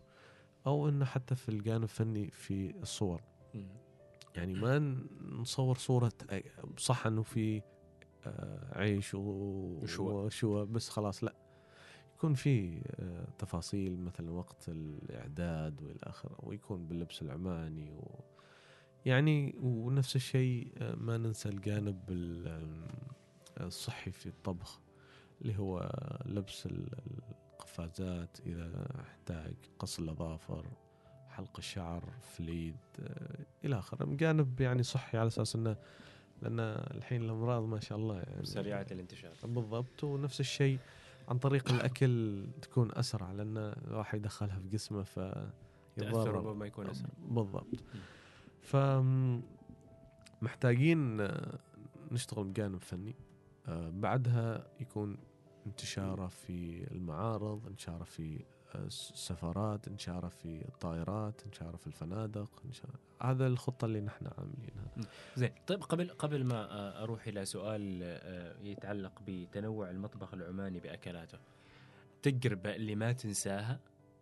[0.67, 3.21] أو إنه حتى في الجانب الفني في الصور.
[4.37, 4.79] يعني ما
[5.31, 7.63] نصور صورة أي- صح إنه في
[8.27, 9.15] آه، عيش.
[9.15, 11.35] وشوى بس خلاص لا
[12.17, 18.21] يكون في آه، تفاصيل مثلا وقت الإعداد والى اخره ويكون باللبس العماني و
[19.07, 22.47] يعني ونفس الشيء آه، ما ننسى الجانب ال-
[23.59, 24.81] آه، الصحي في الطبخ
[25.43, 25.91] اللي هو
[26.27, 26.89] لبس ال-
[27.53, 30.67] القفازات إذا احتاج قص الأظافر
[31.29, 34.05] حلق الشعر فليد آه، إلى آخره.
[34.05, 35.77] جانب يعني صحي على أساس إنه
[36.43, 39.33] لأن الحين الأمراض ما شاء الله يعني سريعة الانتشار.
[39.45, 40.05] بالضبط.
[40.05, 40.79] ونفس الشيء
[41.29, 45.19] عن طريق الأكل تكون أسرع لأن الواحد يدخلها في جسمه ف
[45.97, 47.09] تاثر ربما يكون أسرع.
[47.29, 47.67] بالضبط.
[48.63, 48.77] ف
[50.43, 51.59] محتاجين آه،
[52.13, 53.15] نشتغل بجانب فني.
[53.69, 55.17] آه، بعدها يكون
[55.67, 58.45] انتشاره في المعارض انتشاره في
[58.75, 65.09] آه، السفارات انتشاره في الطائرات انتشاره في الفنادق انتشاره هذا الخطة اللي نحن عاملينها.
[65.37, 65.51] زين.
[65.67, 71.39] طيب قبل قبل ما آه، أروح إلى سؤال آه، يتعلق بتنوع المطبخ العماني بأكلاته
[72.23, 73.81] تجربة اللي ما تنساها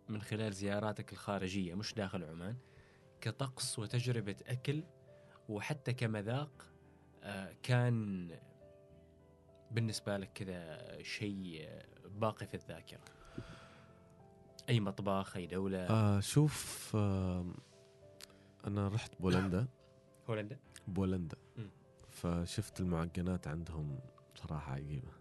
[0.09, 2.55] من خلال زياراتك الخارجية مش داخل عمان؟
[3.21, 4.83] كطقس وتجربة أكل
[5.49, 6.65] وحتى كمذاق
[7.23, 8.29] آه، كان
[9.71, 11.69] بالنسبة لك كذا شيء
[12.09, 12.99] باقي في الذاكرة؟
[14.69, 17.45] أي مطبخ أي دولة؟ آه شوف آه
[18.67, 19.67] أنا رحت بولندا.
[20.29, 21.37] هولندا بولندا.
[22.09, 23.99] فشفت المعجنات عندهم
[24.35, 25.11] صراحة عجيبة.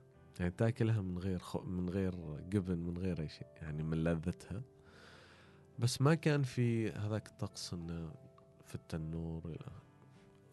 [0.40, 4.62] يعني تاكلها من غير خو من غير جبن من غير أي شيء يعني من لذتها.
[5.80, 8.12] بس ما كان في هذاك الطقس إنه
[8.66, 9.82] في التنور آخره.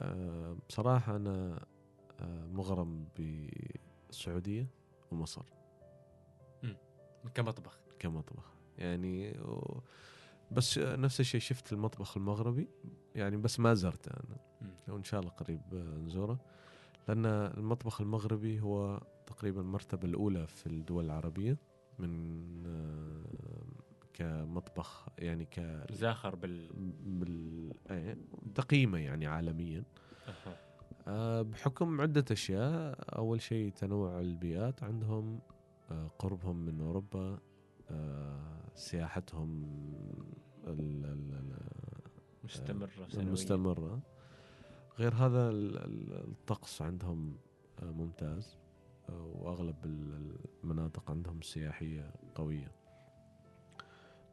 [0.01, 1.65] آه بصراحة أنا
[2.19, 4.67] آه مغرم بالسعودية
[5.11, 5.45] ومصر.
[7.33, 9.81] كمطبخ كمطبخ يعني و...
[10.51, 12.67] بس نفس الشيء شفت المطبخ المغربي.
[13.15, 14.37] يعني بس ما زرته أنا.
[14.61, 14.93] مم.
[14.93, 16.39] وإن شاء الله قريب آه، نزوره.
[17.07, 21.57] لأن المطبخ المغربي هو تقريبا المرتبه الأولى في الدول العربية
[21.99, 23.86] من آه،
[24.21, 26.67] كمطبخ يعني ك زاخر بال
[27.05, 28.17] بال إيه،
[28.55, 29.83] تقييمه يعني عالميا.
[31.07, 35.39] آه، بحكم عدة أشياء أول شيء تنوع البيئات عندهم
[35.91, 37.39] آه، قربهم من أوروبا
[37.91, 39.63] آه، سياحتهم
[40.67, 41.57] ال- ال-
[42.43, 44.01] مستمرة المستمرة
[44.99, 47.37] غير هذا ال- ال- الطقس عندهم
[47.83, 48.57] آه، ممتاز.
[49.09, 52.71] آه، وأغلب ال- المناطق عندهم سياحية قوية.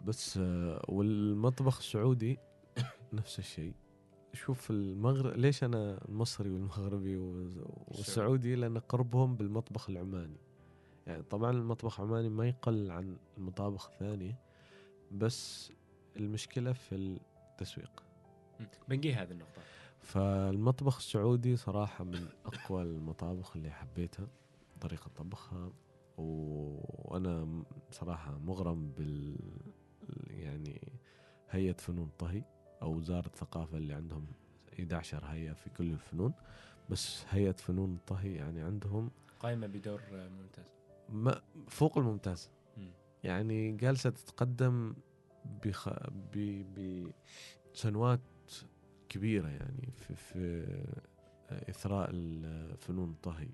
[0.04, 2.38] بس آه، والمطبخ السعودي
[3.12, 3.74] نفس الشيء.
[4.32, 10.36] شوف المغرب ليش أنا المصري والمغربي والسعودي؟ لأن قربهم بالمطبخ العماني.
[11.06, 14.38] يعني طبعا المطبخ العماني ما يقل عن المطابخ الثانية
[15.12, 15.72] بس
[16.16, 16.94] المشكلة في
[17.50, 18.02] التسويق.
[18.88, 19.62] بنجي هذه النقطة؟
[20.00, 24.26] فالمطبخ السعودي صراحة من أقوى المطابخ اللي حبيتها
[24.80, 25.72] طريقة طبخها.
[26.18, 26.80] و-
[27.12, 29.36] وأنا م- صراحة مغرم بال
[30.28, 30.92] يعني
[31.50, 32.42] هيئة فنون طهي
[32.82, 34.26] أو وزارة الثقافة اللي عندهم
[34.80, 36.32] 11 هيئة في كل الفنون.
[36.90, 40.64] بس هيئة فنون الطهي يعني عندهم قائمة بدور ممتاز.
[41.08, 42.50] ما فوق الممتاز.
[42.76, 42.90] مم.
[43.24, 44.94] يعني جالسة تتقدم
[45.64, 45.88] بخ...
[46.34, 46.64] ب...
[47.74, 48.20] بسنوات
[49.08, 50.66] كبيرة يعني في, في
[51.68, 53.48] إثراء الفنون الطهي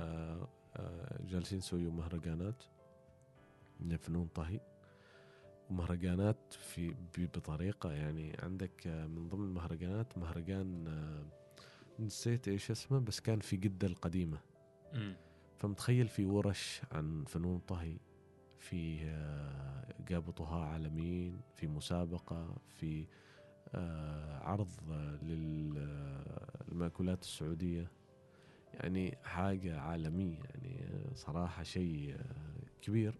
[0.00, 2.64] آه، آه، جالسين يسويوا مهرجانات
[3.80, 4.60] لفنون طهي.
[5.70, 11.24] ومهرجانات في بطريقة يعني عندك آه، من ضمن المهرجانات مهرجان آه،
[12.02, 14.38] نسيت إيش اسمه بس كان في جدة القديمة.
[15.58, 17.96] فمتخيل في ورش عن فنون طهي
[18.58, 23.06] في آه، جابوا طهاة عالميين في مسابقة في
[24.42, 24.68] عرض
[25.22, 26.22] لل-
[26.72, 27.90] المأكولات السعودية.
[28.74, 32.16] يعني حاجة عالمية يعني صراحة شيء
[32.82, 33.18] كبير.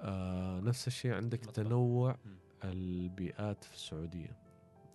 [0.00, 1.52] آه نفس الشيء عندك مطبخ.
[1.52, 2.16] تنوع.
[2.64, 4.36] البيئات في السعودية.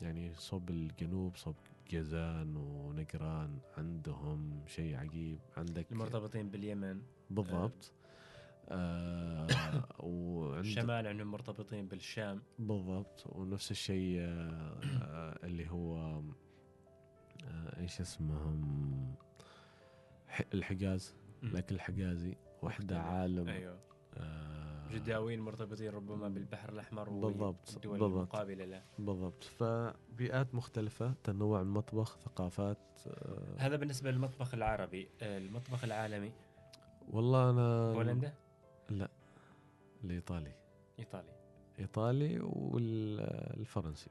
[0.02, 1.56] يعني صوب الجنوب صوب
[1.90, 5.40] جازان ونقران عندهم شيء عجيب.
[5.58, 7.02] عندك المرتبطين باليمن.
[7.30, 7.92] بالضبط.
[8.70, 9.48] آه.
[10.00, 12.42] وعند الشمال عندهم مرتبطين بالشام.
[12.60, 13.24] بالضبط.
[13.26, 15.98] ونفس الشيء آه آه اللي هو
[17.44, 19.16] آه إيش اسمهم؟
[20.54, 21.16] الحجاز.
[21.44, 22.38] الاكل الحجازي.
[22.62, 23.00] وحدة.
[23.02, 23.48] عالم.
[23.48, 23.80] أيوه.
[24.18, 28.12] آه جداويين مرتبطين ربما بالبحر الأحمر بالضبط، والدول بالضبط.
[28.18, 28.84] المقابلة له.
[29.00, 29.44] بالضبط.
[29.44, 32.78] فبيئات مختلفة تنوع المطبخ ثقافات
[33.08, 33.56] آه.
[33.58, 35.08] هذا بالنسبة للمطبخ العربي.
[35.22, 36.32] آه، المطبخ العالمي؟
[37.12, 38.34] والله أنا بولندا
[40.04, 40.54] الإيطالي.
[41.00, 41.34] إيطالي.
[41.80, 44.10] إيطالي والفرنسي.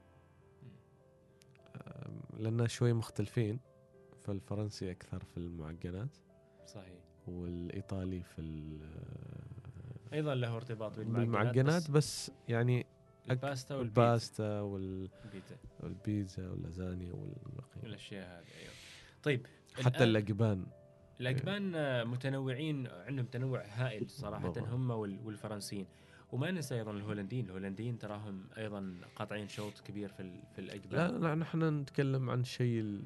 [2.37, 3.59] لأن شوي مختلفين.
[4.21, 6.17] فالفرنسي أكثر في المعجنات.
[6.65, 6.99] صحيح.
[7.27, 9.50] والإيطالي في ال-
[10.13, 12.85] أيضا له ارتباط بالمعجنات بالمعجنات بس بس يعني
[13.31, 14.01] الباستا والبيتزا.
[14.03, 15.55] الباستا وال- البيتزا.
[15.79, 18.73] والبيتزا واللازانيا والبقية الاشياء هذه أيوه.
[19.23, 19.45] طيب
[19.75, 20.65] حتى الآن الاجبان
[21.19, 24.53] الاجبان آه، متنوعين عندهم تنوع هائل صراحة.
[24.59, 25.85] هم وال- والفرنسيين.
[26.31, 27.45] وما ننسى أيضا الهولنديين.
[27.45, 30.23] الهولنديين تراهم أيضا قاطعين شوط كبير في
[30.55, 33.01] في لا الاجبان لا نحن نتكلم عن شيء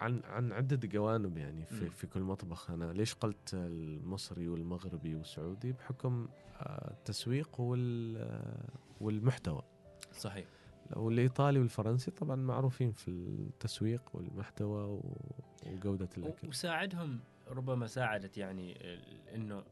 [0.00, 1.90] عن عن عدة جوانب يعني في.
[1.90, 2.70] في كل مطبخ.
[2.70, 6.28] أنا ليش قلت المصري والمغربي والسعودي؟ بحكم
[6.60, 8.68] آه، التسويق آه،
[9.00, 9.62] والمحتوى.
[10.12, 10.46] صحيح.
[10.96, 15.16] والإيطالي والفرنسي طبعا معروفين في التسويق والمحتوى و-
[15.66, 16.48] وجودة الأكل.
[16.48, 18.76] وساعدهم ربما ساعدت يعني
[19.34, 19.62] إنه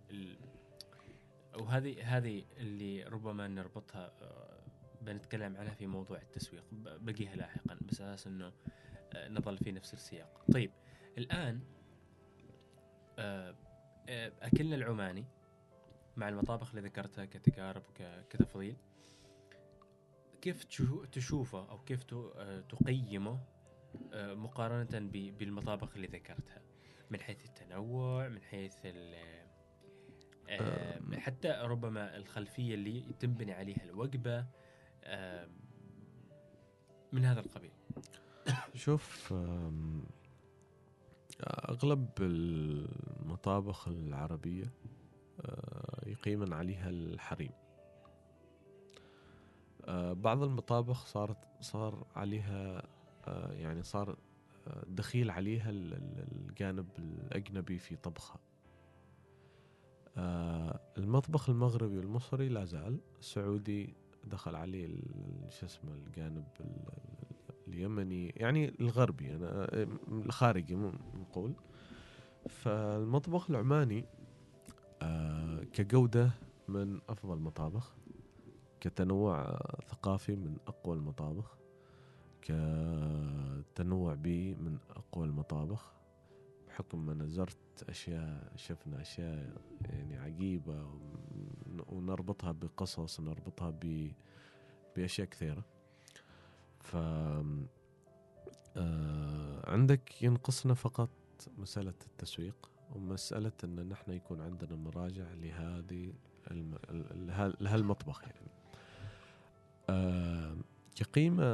[1.59, 4.61] وهذه هذه اللي ربما نربطها آه،
[5.03, 8.53] بنتكلم عنها في موضوع التسويق بقيها لاحقا بس أساس إنه
[9.15, 10.45] آه، نظل في نفس السياق.
[10.53, 10.71] طيب
[11.19, 11.61] الآن
[13.19, 13.55] آه،
[14.43, 15.25] أكلنا العماني
[16.17, 18.77] مع المطابخ اللي ذكرتها كتجارب وكتفضيل
[20.43, 22.03] كيف تشو- تشوفه أو كيف
[22.69, 23.41] تقيمه
[24.15, 26.63] مقارنة ب- بالمطابخ اللي ذكرتها
[27.11, 28.75] من حيث التنوع من حيث.
[31.19, 34.47] حتى ربما الخلفية اللي تنبني عليها الوجبة
[35.05, 35.49] آه،
[37.13, 37.71] من هذا القبيل.
[38.75, 40.05] شوف آم،
[41.69, 44.73] أغلب المطابخ العربية
[45.41, 47.53] آه، يقيمن عليها الحريم.
[49.85, 52.83] آه، بعض المطابخ صارت صار عليها
[53.27, 54.17] آه، يعني صار
[54.87, 58.41] دخيل عليها ال- ال- الجانب الأجنبي في طبخها.
[60.99, 62.99] المطبخ المغربي والمصري لا زال.
[63.21, 63.95] السعودي
[64.25, 65.01] دخل عليه
[65.49, 66.91] شو اسمه الجانب ال-
[67.69, 69.69] اليمني يعني الغربي أنا
[70.09, 70.75] الخارجي
[71.15, 71.53] نقول.
[72.49, 74.05] فالمطبخ العماني
[75.03, 76.31] آه كجودة
[76.69, 77.95] من أفضل المطابخ
[78.81, 81.57] كتنوع آه، ثقافي من أقوى المطابخ
[82.43, 85.93] كتنوع بيئي من أقوى المطابخ.
[86.81, 87.57] بحكم ما نزرت
[87.89, 94.13] أشياء شفنا أشياء يعني عجيبة ون- ونربطها بقصص نربطها ب
[94.97, 95.65] بأشياء كثيرة.
[96.81, 96.97] ف
[98.77, 101.11] آه عندك ينقصنا فقط
[101.59, 106.13] مسألة التسويق ومسألة أن نحن يكون عندنا مراجع لهذه
[106.51, 106.75] الم...
[106.91, 108.51] ال- له- لهالمطبخ يعني.
[109.91, 110.57] آه
[110.95, 111.45] كقيمة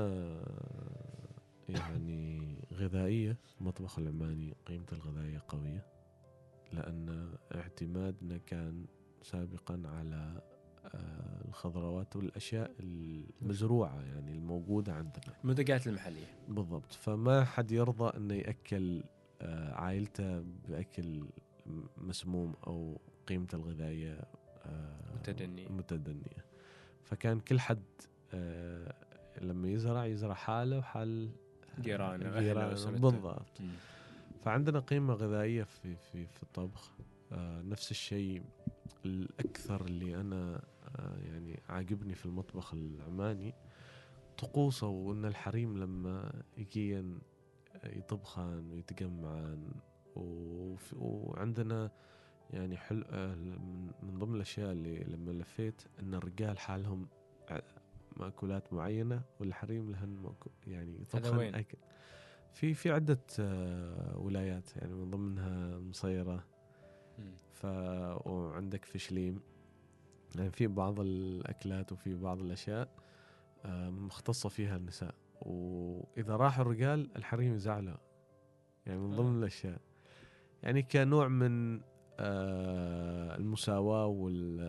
[1.68, 5.86] يعني غذائية المطبخ العماني قيمته الغذائية قوية
[6.72, 8.86] لأن اعتمادنا كان
[9.22, 10.42] سابقا على
[10.94, 15.34] آه، الخضروات والأشياء المزروعة يعني الموجودة عندنا.
[15.44, 16.26] المنتجات المحلية.
[16.48, 16.92] بالضبط.
[16.92, 19.02] فما حد يرضى إنه يأكل
[19.42, 21.24] آه، عائلته بأكل
[21.96, 24.20] مسموم أو قيمته الغذائية
[24.66, 25.68] آه، متدنية.
[25.68, 26.44] متدنية.
[27.02, 27.82] فكان كل حد
[29.42, 31.30] لما يزرع يزرع حاله وحال
[32.40, 32.90] جيرانه أسرته.
[33.10, 33.60] بالضبط.
[34.44, 36.90] فعندنا قيمة غذائية في في في الطبخ.
[37.32, 38.42] آه نفس الشيء
[39.04, 40.62] الأكثر اللي أنا
[40.98, 43.54] آه يعني عاجبني في المطبخ العماني
[44.38, 47.18] طقوسه وأن الحريم لما يجين
[47.84, 49.70] يطبخان ويتجمعان.
[50.16, 51.90] وف- وعندنا
[52.50, 57.06] يعني حلو آه من من ضمن الأشياء اللي لما لفيت أن الرجال حالهم
[58.16, 60.34] مأكولات معينة والحريم لهن
[60.66, 61.78] يعني وين؟ أكل
[62.52, 66.44] في في عدة آه، ولايات يعني من ضمنها مصيرة
[67.18, 67.34] مم.
[67.52, 67.64] ف
[68.26, 69.40] وعندك فشليم
[70.36, 72.88] يعني في بعض الأكلات وفي بعض الأشياء
[73.64, 75.14] آه، مختصة فيها النساء.
[75.40, 77.96] وإذا راح الرجال الحريم يزعلوا
[78.86, 79.16] يعني من آه.
[79.16, 79.80] ضمن الأشياء.
[80.62, 81.80] يعني كنوع من
[83.38, 84.60] المساواة وال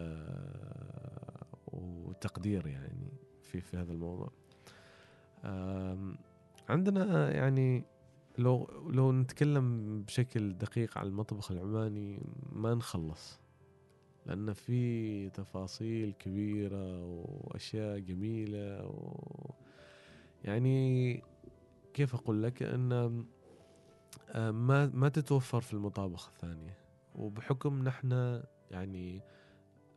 [1.67, 3.06] والتقدير يعني.
[3.51, 4.31] في في هذا الموضوع.
[6.69, 7.83] عندنا يعني
[8.37, 12.19] لو لو نتكلم بشكل دقيق عن المطبخ العماني
[12.51, 13.39] ما نخلص
[14.25, 19.19] لأن في تفاصيل كبيرة وأشياء جميلة و
[20.43, 21.23] يعني
[21.93, 22.91] كيف أقول لك؟ أن
[24.31, 26.77] آه، ما ما تتوفر في المطابخ الثانية.
[27.15, 29.21] وبحكم نحن يعني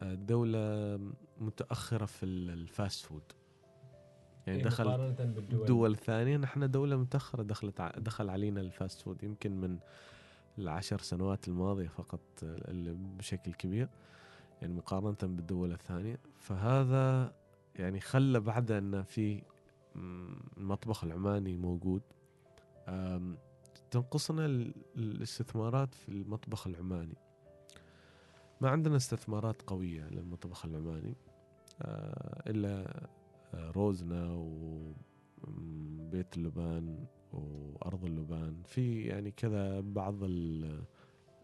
[0.03, 0.99] آه، دولة
[1.41, 3.23] متأخرة في ال- ال fast food.
[4.51, 5.61] يعني دخل إيه، مقارنة بالدول.
[5.61, 9.79] الدول الثانية نحن دولة متأخرة دخلت دخل علينا ال fast food يمكن من
[10.59, 13.89] العشر سنوات الماضية فقط اللي بشكل كبير
[14.63, 16.19] يعني مقارنة بالدول الثانية.
[16.39, 17.33] فهذا
[17.77, 19.43] يعني خلى بعد أن في
[20.57, 22.03] المطبخ العماني موجود
[23.91, 27.17] تنقصنا ال- الاستثمارات في المطبخ العماني.
[28.61, 31.15] ما عندنا استثمارات قوية للمطبخ العماني
[31.83, 33.01] آه، إلا
[33.55, 34.35] روزنا
[35.47, 38.63] وبيت اللبان وأرض اللبان.
[38.63, 40.85] في يعني كذا بعض ال-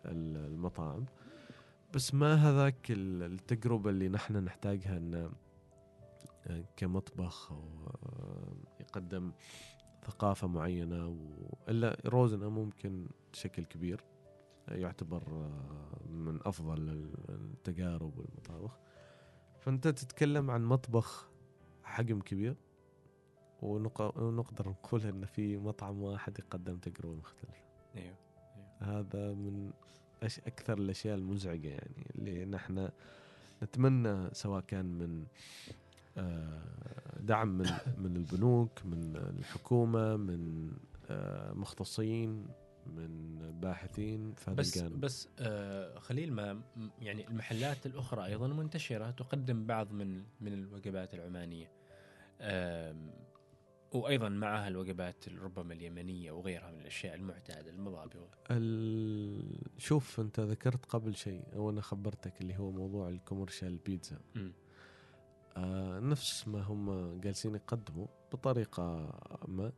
[0.04, 1.04] ال- المطاعم.
[1.94, 5.30] بس ما هذاك ال- التجربة اللي نحن نحتاجها أن
[6.46, 9.32] آه، كمطبخ أو آه، يقدم
[10.06, 11.16] ثقافة معينة و...
[11.68, 14.04] إلا روزنا ممكن بشكل كبير
[14.68, 18.78] يعتبر آه، من أفضل ال- التجارب والمطابخ.
[19.58, 21.28] فأنت تتكلم عن مطبخ
[21.86, 22.56] حجم كبير
[23.62, 24.18] ونق...
[24.18, 27.62] ونقدر نقول أن في مطعم واحد يقدم تجربة مختلفة.
[27.96, 28.16] أيوه
[28.78, 29.70] هذا من
[30.22, 30.38] أش...
[30.38, 32.88] أكثر الأشياء المزعجة يعني اللي نحن
[33.62, 35.26] نتمنى سواء كان من
[36.18, 40.70] آه، دعم من من البنوك من الحكومة من
[41.10, 42.46] آه، مختصين.
[42.96, 45.00] من باحثين في هذا بس الجانب.
[45.00, 46.60] بس آه خليل ما
[47.00, 51.72] يعني المحلات الأخرى أيضا منتشرة تقدم بعض من من الوجبات العمانية.
[52.40, 53.10] آم،
[53.92, 59.58] وأيضا معها الوجبات ربما اليمنية وغيرها من الأشياء المعتادة المضابط ال...
[59.78, 64.18] شوف أنت ذكرت قبل شيء أو أنا خبرتك اللي هو موضوع الكوميرشال بيتزا.
[65.56, 68.82] آه نفس ما هم جالسين يقدموا بطريقة
[69.48, 69.64] ما.
[69.66, 69.72] آه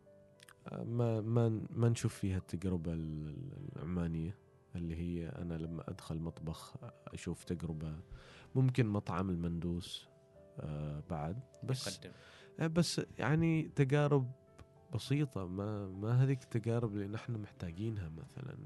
[0.72, 4.34] ما ما ما نشوف فيها التجربة ال- العمانية
[4.76, 6.74] اللي هي أنا لما أدخل مطبخ
[7.06, 7.96] أشوف تجربة
[8.54, 10.08] ممكن مطعم المندوس
[10.60, 12.12] آه بعد بس يقدم.
[12.60, 14.30] آه، بس يعني تجارب
[14.94, 18.56] بسيطة ما ما هذيك التجارب اللي نحن محتاجينها مثلا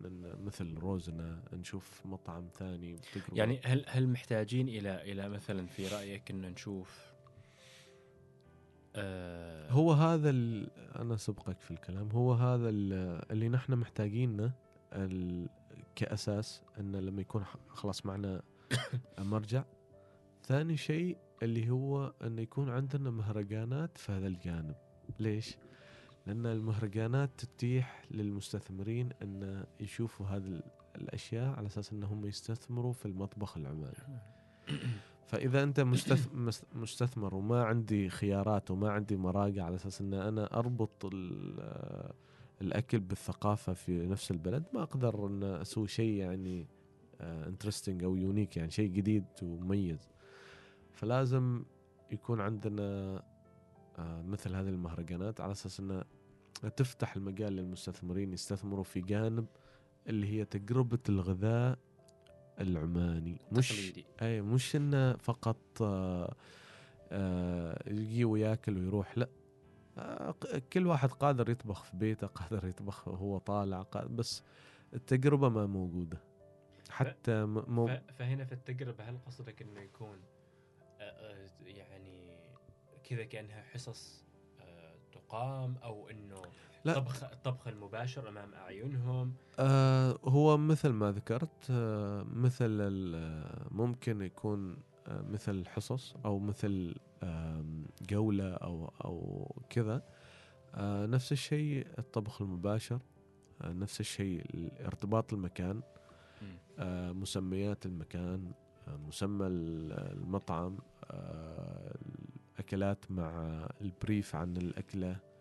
[0.44, 3.36] مثل روزنا نشوف مطعم ثاني بتجربة.
[3.38, 7.11] يعني هل هل محتاجين إلى إلى مثلا في رأيك إن نشوف
[8.96, 14.52] آه هو هذا ال- أنا سبقك في الكلام هو هذا ال- اللي نحن محتاجينه
[15.96, 18.42] كأساس ان لما يكون خلاص معنا
[19.18, 19.64] مرجع.
[20.44, 24.74] ثاني شيء اللي هو إنه يكون عندنا مهرجانات في هذا الجانب.
[25.20, 25.56] ليش؟
[26.26, 30.62] لأن المهرجانات تتيح للمستثمرين إن يشوفوا هذه ال-
[30.96, 33.94] الأشياء على أساس إنهم يستثمروا في المطبخ العماني.
[35.32, 36.34] فإذا أنت مستث...
[36.34, 42.14] مس- مستثمر وما عندي خيارات وما عندي مراجع على أساس إن أنا أربط ال- آه،
[42.60, 46.66] الأكل بالثقافة في نفس البلد ما أقدر إن أسوي شيء يعني
[47.20, 50.08] interesting أو unique يعني شيء جديد ومميز.
[50.92, 51.64] فلازم
[52.10, 53.22] يكون عندنا
[53.98, 56.04] آه، مثل هذه المهرجانات على أساس انها
[56.76, 59.46] تفتح المجال للمستثمرين يستثمروا في جانب
[60.08, 61.78] اللي هي تجربة الغذاء
[62.60, 63.40] العماني.
[63.52, 66.34] مش أي مش إنه فقط آه،
[67.12, 69.28] آه، يجي وياكل ويروح لا.
[69.98, 70.34] آه،
[70.72, 74.42] كل واحد قادر يطبخ في بيته قادر يطبخ وهو طالع بس
[74.94, 76.18] التجربة ما موجودة.
[76.90, 80.20] حتى مو فهنا في التجربة هل قصدك إنه يكون
[81.60, 82.40] يعني
[83.04, 84.24] كذا كأنها حصص
[85.12, 86.42] تقام أو إنه
[86.84, 86.94] لا.
[86.94, 92.78] طبخ الطبخ المباشر أمام أعينهم آه هو مثل ما ذكرت آه مثل
[93.14, 94.76] آه، ممكن يكون
[95.06, 100.02] آه مثل الحصص أو مثل آم، جولة أو أو كذا
[100.74, 102.98] آه نفس الشيء الطبخ المباشر
[103.62, 104.44] آه نفس الشيء
[104.86, 105.82] ارتباط المكان.
[106.78, 108.52] آه مسميات المكان
[108.88, 110.78] آه مسمى ال- المطعم
[111.10, 111.94] آه
[112.58, 113.44] الأكلات مع
[113.80, 115.31] البريف عن الأكلة آم،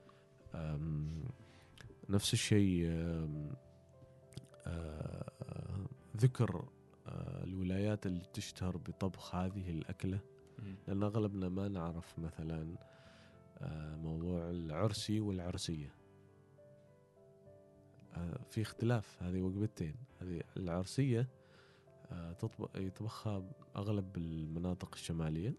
[2.09, 2.85] نفس الشيء
[6.17, 6.65] ذكر
[7.43, 10.19] الولايات اللي تشتهر بطبخ هذه الأكلة.
[10.87, 12.75] لأن أغلبنا ما نعرف مثلا
[13.95, 15.95] موضوع العرسي والعرسية.
[18.49, 19.23] في اختلاف.
[19.23, 21.27] هذه وجبتين هذه العرسية
[22.11, 23.43] آه، تطبخ يطبخها
[23.75, 25.53] أغلب المناطق الشمالية.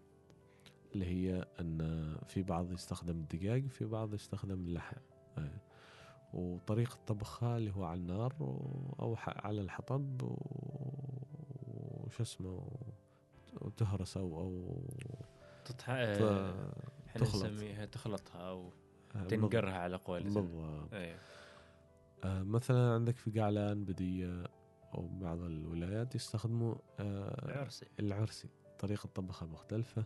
[0.93, 4.97] اللي هي أن في بعض يستخدم الدجاج في بعض يستخدم اللحم
[5.37, 5.49] آه،
[6.33, 8.33] وطريقة طبخها اللي هو على النار
[8.99, 10.37] أو على الحطب و-
[12.07, 12.67] وش اسمه
[13.61, 14.81] وتهرس أو أو
[15.65, 15.85] تطح...
[15.87, 16.21] ت-
[17.07, 17.21] إحنا.
[17.23, 18.69] نسميها تخلطها أو
[19.15, 20.93] آه، تنقرها على قول بالضبط.
[20.93, 21.17] إيه.
[22.23, 24.43] آه، مثلا عندك في قعلان بدية
[24.95, 28.49] أو بعض الولايات يستخدموا آه، عرسي العرسي.
[28.79, 30.03] طريقة طبخها مختلفة.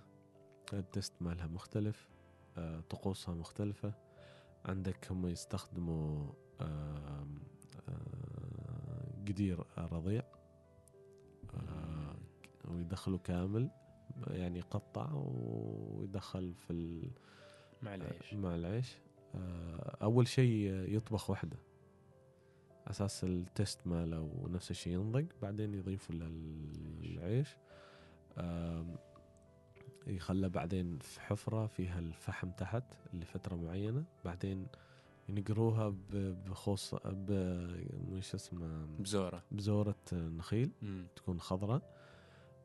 [0.73, 2.07] التست مالها مختلف
[2.57, 3.93] آه، طقوسها مختلفة.
[4.65, 7.27] عندك هم يستخدموا آه،
[9.27, 10.23] قدير رضيع
[11.53, 12.15] آه،
[12.65, 13.69] ويدخلوا كامل
[14.27, 17.11] يعني يقطع ويدخل في ال-
[17.81, 18.33] مع العيش.
[18.33, 18.97] مع العيش.
[20.01, 21.57] أول شيء يطبخ وحده.
[22.87, 27.57] أساس التست ماله ونفس الشيء ينضج بعدين يضيفوا للعيش.
[30.07, 32.83] يخلى بعدين في حفرة فيها الفحم تحت
[33.13, 34.03] لفترة معينة.
[34.25, 34.67] بعدين
[35.29, 35.95] ينقروها
[36.45, 37.31] بخوص ب
[38.11, 39.43] مش اسمه بزورة.
[39.51, 41.07] بزورة نخيل مم.
[41.15, 41.81] تكون خضراء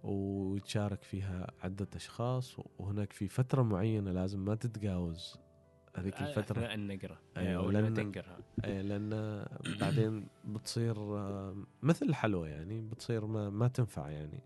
[0.04, 2.56] ويتشارك فيها عدة أشخاص.
[2.78, 5.36] وهناك في فترة معينة لازم ما تتجاوز
[5.96, 6.58] هذيك الفترة.
[6.58, 8.38] اثناء النقره أيوة، لما لأن- تنقرها.
[8.64, 9.44] إيه، لأن
[9.80, 14.40] بعدين بتصير آه، مثل الحلوى يعني بتصير ما, ما تنفع يعني.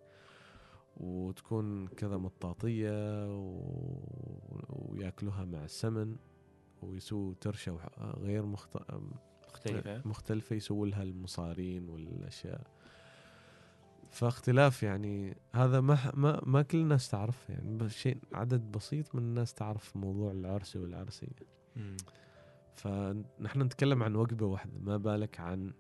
[0.96, 3.60] وتكون كذا مطاطية و...
[4.68, 6.16] وياكلوها مع السمن
[6.82, 8.76] ويسووا ترشة غير مخت...
[9.48, 10.02] مختلفة.
[10.08, 12.66] مختلفة يسووا لها المصارين والأشياء.
[14.10, 17.76] فاختلاف يعني هذا ما ما ما كل الناس تعرف يعني.
[17.76, 21.36] بس شيء عدد بسيط من الناس تعرف موضوع العرسي والعرسية.
[22.74, 25.72] فنحن نتكلم عن وجبة واحدة ما بالك عن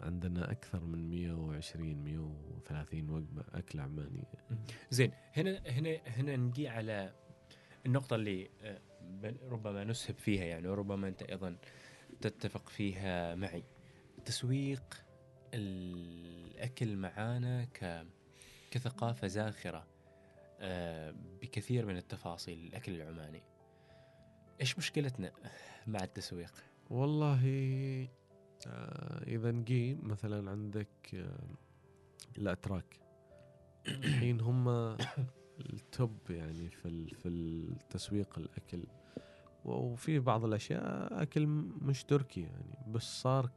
[0.00, 4.24] عندنا أكثر من 120 130 وجبة أكل عمانية.
[4.90, 7.14] زين هنا هنا هنا نجي على
[7.86, 8.80] النقطة اللي آه،
[9.42, 11.56] ربما نسهب فيها يعني وربما أنت أيضا
[12.20, 13.64] تتفق فيها معي.
[14.24, 15.04] تسويق
[15.54, 18.06] الأكل معانا ك
[18.70, 19.86] كثقافة زاخرة
[20.60, 23.42] آه، بكثير من التفاصيل الأكل العماني.
[24.60, 25.32] إيش مشكلتنا
[25.86, 26.52] مع التسويق؟
[26.90, 27.42] والله
[28.66, 31.38] آه، إذا نجي مثلا عندك آه،
[32.38, 33.00] الأتراك
[33.88, 34.68] الحين هم
[35.60, 38.84] التوب يعني في في التسويق الأكل.
[39.64, 41.46] وفي بعض الأشياء أكل
[41.82, 43.50] مش تركي يعني بس صار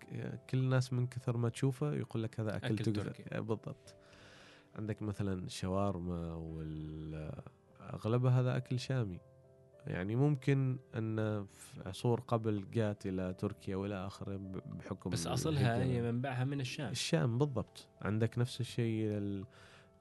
[0.49, 3.23] كل الناس من كثر ما تشوفه يقول لك هذا أكل, أكل تركي.
[3.31, 3.95] آه، بالضبط.
[4.75, 9.19] عندك مثلا الشاورما والأغلبها هذا أكل شامي.
[9.89, 15.83] يعني ممكن أن في عصور قبل جات إلى تركيا وإلى آخره بحكم بس أصلها.
[15.83, 16.91] هي منبعها من الشام.
[16.91, 17.87] الشام بالضبط.
[18.01, 19.45] عندك نفس الشيء ال-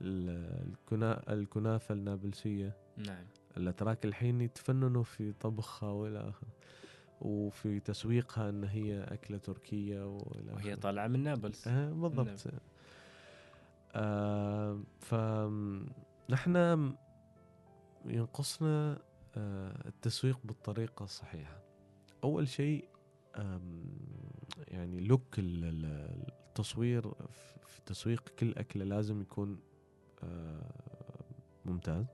[0.01, 2.77] ال- الكنا الكنافة النابلسية.
[2.97, 3.25] نعم.
[3.57, 6.49] الأتراك الحين يتفننوا في طبخها وإلى آخره
[7.21, 10.77] وفي تسويقها أن هي أكلة تركية وإلى وهي.
[10.77, 11.69] طالعة من نابلس.
[11.69, 12.45] آه بالضبط.
[13.95, 16.93] آه فنحن
[18.07, 18.99] ينقصنا
[19.39, 21.61] التسويق بالطريقة الصحيحة.
[22.25, 22.89] أول شيء
[24.69, 29.61] يعني look ال- ال- التصوير في- تسويق كل أكلة لازم يكون
[30.25, 30.71] آه،
[31.65, 32.07] ممتاز.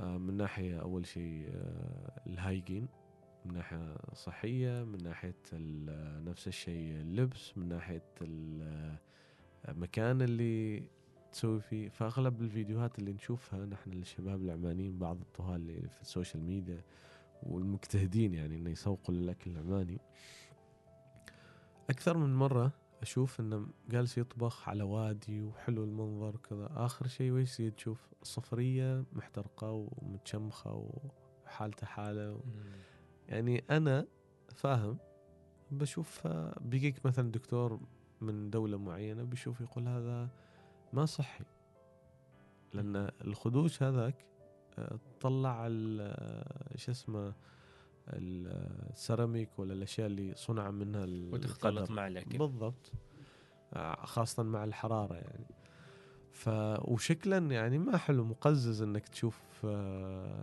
[0.00, 2.88] آه، من ناحية أول شيء آه، ال hygiene
[3.44, 5.34] من ناحية صحية من ناحية
[6.24, 8.96] نفس الشيء اللبس من ناحية ال-
[9.68, 10.82] المكان اللي
[11.32, 16.42] تسوي فيه فأغلب الفيديوهات اللي نشوفها نحن الشباب العمانيين بعض الطهاة اللي في ال social
[16.42, 16.82] media
[17.42, 19.98] والمجتهدين يعني إنه يسوقوا للأكل العماني.
[21.90, 22.72] أكثر من مرة
[23.02, 26.68] أشوف إنه جالس يطبخ على وادي وحلو المنظر وكذا.
[26.70, 30.88] آخر شيء ويش تشوف صفرية محترقة ومتشمخة
[31.46, 32.40] وحالته حالة
[33.28, 34.06] يعني أنا
[34.54, 34.98] فاهم
[35.70, 36.26] بشوف
[36.60, 37.80] بيجيك مثلا دكتور
[38.20, 40.28] من دولة معينة بيشوف يقول هذا
[40.92, 41.44] ما صحي.
[42.72, 44.14] لأن الخدوش هذاك
[44.78, 47.34] آه، طلع ال- آه، شو اسمه
[48.08, 51.90] السيراميك ولا الأشياء اللي صنع منها وتختلط.
[51.90, 52.38] مع الأكل.
[52.38, 52.92] بالضبط.
[53.72, 55.46] آه، خاصة مع الحرارة يعني.
[56.32, 56.48] ف
[56.88, 59.40] وشكلا يعني ما حلو مقزز إنك تشوف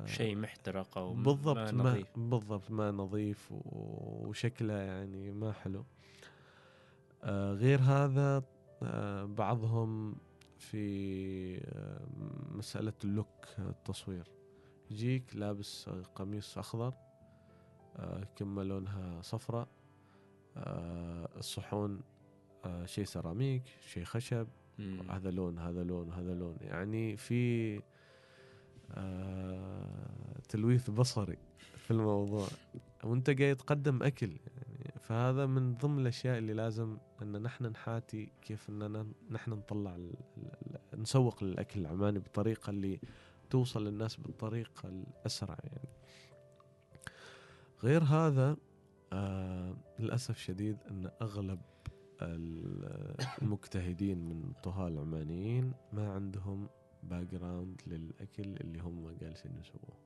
[0.06, 2.08] شيء محترق م- بالضبط ما ما نظيف.
[2.18, 5.86] بالضبط ما نظيف وشكله يعني ما حلو.
[7.54, 8.44] غير هذا
[9.26, 10.16] بعضهم
[10.60, 12.08] في آه
[12.52, 14.28] مسألة اللوك التصوير.
[14.92, 16.94] يجيك لابس قميص أخضر
[17.96, 19.68] آه كمة لونها صفراء
[20.58, 22.02] آه، الصحون
[22.86, 24.48] شيء سيراميك شيء خشب.
[24.80, 25.12] مم.
[25.12, 26.58] هذا لون هذا لون هذا لون.
[26.62, 27.82] يعني في
[30.50, 31.38] تلويث بصري
[31.78, 32.48] في الموضوع.
[33.04, 34.28] وانت قاعد تقدم أكل.
[34.30, 34.69] يعني
[35.10, 40.14] فهذا من ضمن الأشياء اللي لازم أن نحن نحاتي كيف أننا نحن نطلع ال-
[40.94, 43.00] ال- نسوق للأكل العماني بالطريقة اللي
[43.50, 45.90] توصل للناس بالطريقة الأسرع يعني
[47.84, 48.58] غير هذا
[49.14, 51.60] آه للأسف شديد أن أغلب
[52.22, 56.70] ال- المجتهدين من الطهاة العمانيين ما عندهم
[57.04, 59.98] background للأكل اللي هم جالسين يسووه.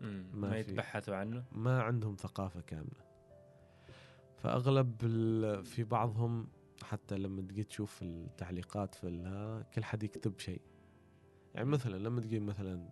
[0.00, 0.58] ما ما.
[0.58, 3.11] يتبحثوا عنه ما عندهم ثقافة كاملة
[4.42, 6.48] فأغلب ال- في بعضهم
[6.82, 10.60] حتى لما تجي تشوف التعليقات في كل حد يكتب شيء.
[11.54, 12.88] يعني مثلا لما تجي مثلا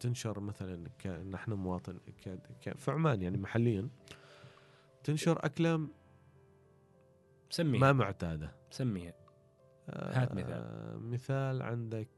[0.00, 3.88] تنشر مثلا ك- نحن مواطن ك- ك- في عمان يعني محليا
[5.04, 5.88] تنشر أكلة
[7.50, 7.80] سميها.
[7.80, 8.54] ما معتادة.
[8.70, 9.12] سميها.
[9.88, 11.00] آه، هات مثال.
[11.10, 12.08] مثال عندك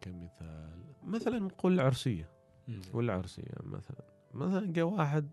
[0.00, 2.31] كمثال مثلا نقول العرسية.
[2.68, 2.80] مم.
[2.94, 4.04] والعرسية مثلا
[4.34, 5.30] مثلا جاء واحد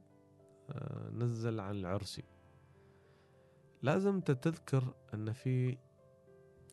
[0.69, 2.23] آه، نزل عن العرسي
[3.82, 5.77] لازم انت تذكر إن في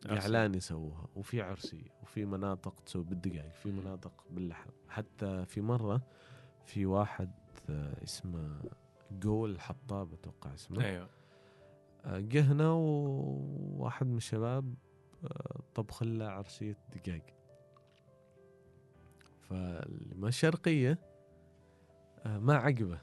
[0.06, 0.20] عرسي.
[0.22, 3.70] إعلان يسووها وفي عرسية وفي مناطق تسوي بالدقائق في.
[3.72, 6.02] مناطق باللحم حتى في مرة
[6.64, 7.30] في واحد
[7.70, 8.60] آه، اسمه
[9.12, 11.08] جول الحطاب أتوقع اسمه أيوه
[12.04, 14.74] آه، جه هنا وواحد من الشباب
[15.74, 17.22] طبخ له عرسية دجاج
[19.50, 20.98] فالما الشرقية
[22.26, 22.98] آه، ما عجبه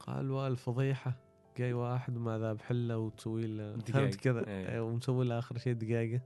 [0.00, 1.20] قال والفضيحة
[1.56, 3.78] جاي واحد ما ذاب حلة وتسوي له.
[3.78, 4.68] فهمت كذا أيوة.
[4.68, 6.20] آه، ومسوي له آخر شيء دقاقة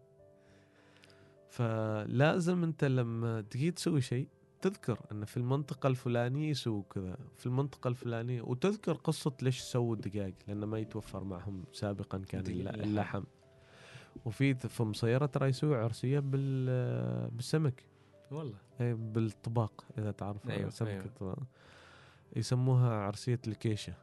[1.50, 4.28] فلازم أنت لما تجي تسوي شيء
[4.60, 10.32] تذكر أن في المنطقة الفلانية يسووا كذا في المنطقة الفلانية وتذكر قصة ليش سووا الدقاق
[10.48, 12.80] لأنه ما يتوفر معهم سابقا كان اللحم.
[12.80, 13.22] اللحم
[14.24, 17.84] وفي في مصيرة ترى يسوي عرسية بال بالسمك
[18.32, 18.58] والله.
[18.80, 21.04] إيه، بالطباق إذا تعرف أيوة، سمك أيوة.
[21.04, 21.38] الطباق.
[22.36, 23.94] يسموها عرسية الكيشة.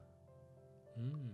[0.97, 1.33] مم.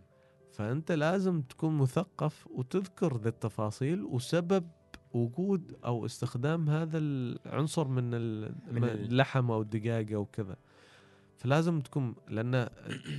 [0.52, 4.68] فأنت لازم تكون مثقف وتذكر ذي التفاصيل وسبب
[5.14, 10.56] وجود أو استخدام هذا العنصر من من ال- اللحم أو الدجاج أو كذا.
[11.38, 12.70] فلازم تكون لأن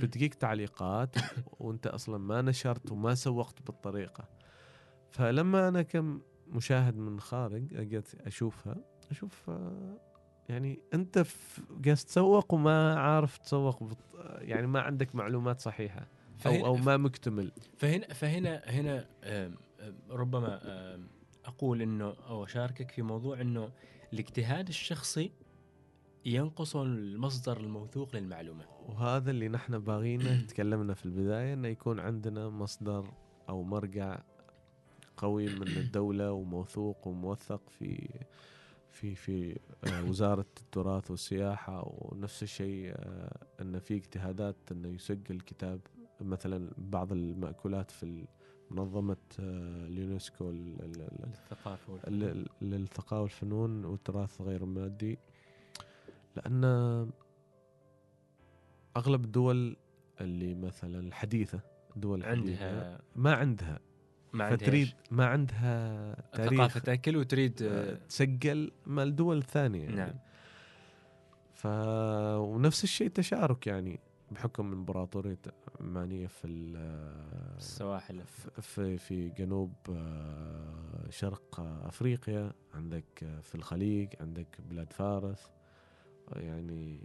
[0.01, 1.15] بتجيك تعليقات
[1.59, 4.25] وأنت أصلا ما نشرت وما سوقت بالطريقة.
[5.11, 8.75] فلما أنا كم مشاهد من خارج أجت أشوفها
[9.11, 9.97] أشوف آه،
[10.49, 13.97] يعني أنت ف- قاعد تسوق وما عارف تسوق بط-
[14.39, 17.51] يعني ما عندك معلومات صحيحة فهنا- أو أو ما مكتمل.
[17.77, 19.05] فهنا فهنا هنا
[20.09, 20.59] ربما
[21.45, 23.71] أقول إنه أو أشاركك في موضوع إنه
[24.13, 25.31] الاجتهاد الشخصي
[26.25, 28.65] ينقص المصدر الموثوق للمعلومة.
[28.89, 33.11] وهذا اللي نحن باغينه تكلمنا في البداية إنه يكون عندنا مصدر
[33.49, 34.19] أو مرجع
[35.17, 38.09] قوي من الدولة وموثوق وموثق في
[38.97, 45.79] في في آه، وزارة التراث والسياحة ونفس الشيء آه، إن في اجتهادات إنه يسجل كتاب
[46.21, 48.27] مثلا بعض المأكولات في
[48.71, 50.49] منظمة آه، اليونسكو.
[50.49, 50.81] ال-
[52.61, 53.85] للثقافة والفنون.
[53.85, 55.17] والتراث غير المادي
[56.35, 56.63] لأن
[58.97, 59.75] أغلب الدول
[60.21, 61.59] اللي مثلا الحديثة
[62.19, 63.01] الحديثة عندها.
[63.15, 63.79] ما عندها.
[64.33, 69.83] ما عندها فتريد؟ ما عندها تاريخ ثقافة تاكل وتريد آه، آه، تسجل مع الدول الثانية
[69.83, 69.95] يعني.
[69.95, 70.13] نعم.
[71.53, 71.65] ف
[72.37, 73.99] ونفس الشيء تشارك يعني
[74.31, 75.37] بحكم الامبراطورية
[75.81, 76.75] العمانية في ال-
[77.57, 78.21] السواحل
[78.61, 85.51] في في جنوب آه، شرق آه، أفريقيا عندك آه، في الخليج عندك بلاد فارس
[86.33, 86.99] آه، يعني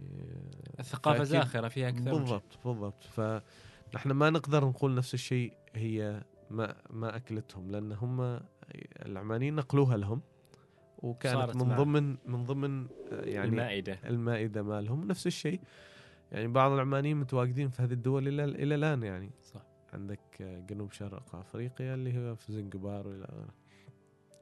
[0.77, 2.11] آه، الثقافة زاخرة فيها أكثر.
[2.17, 8.39] بالضبط بالضبط فنحن ما نقدر نقول نفس الشيء هي ما ما أكلتهم لأن هم
[9.05, 10.21] العمانيين نقلوها لهم
[10.97, 13.99] وكانت من ضمن من ضمن آه، يعني المائدة.
[14.05, 15.07] المائدة مالهم.
[15.07, 15.61] نفس الشيء
[16.31, 19.31] يعني بعض العمانيين متواجدين في هذه الدول إلى إلى الآن يعني.
[19.43, 19.61] صح.
[19.93, 23.63] عندك جنوب شرق أفريقيا اللي هو في زنجبار وإلى آخره.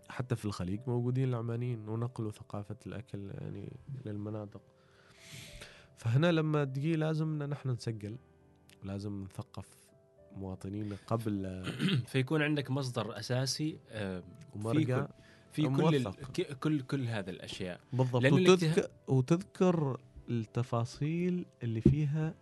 [0.10, 4.62] حتى في الخليج موجودين العمانيين ونقلوا ثقافة الأكل يعني للمناطق
[5.98, 8.18] فهنا لما تجي لازم إن نحن نسجل
[8.84, 9.81] لازم نثقف
[10.36, 11.64] مواطنينا قبل
[12.12, 14.24] فيكون عندك مصدر أساسي آه،
[14.56, 15.08] ومرجع
[15.52, 16.04] في كل
[16.54, 17.80] كل كل هذه الأشياء.
[17.94, 18.24] بالضبط.
[18.24, 19.98] لأن وتذكر, وتذكر
[20.30, 22.34] التفاصيل اللي فيها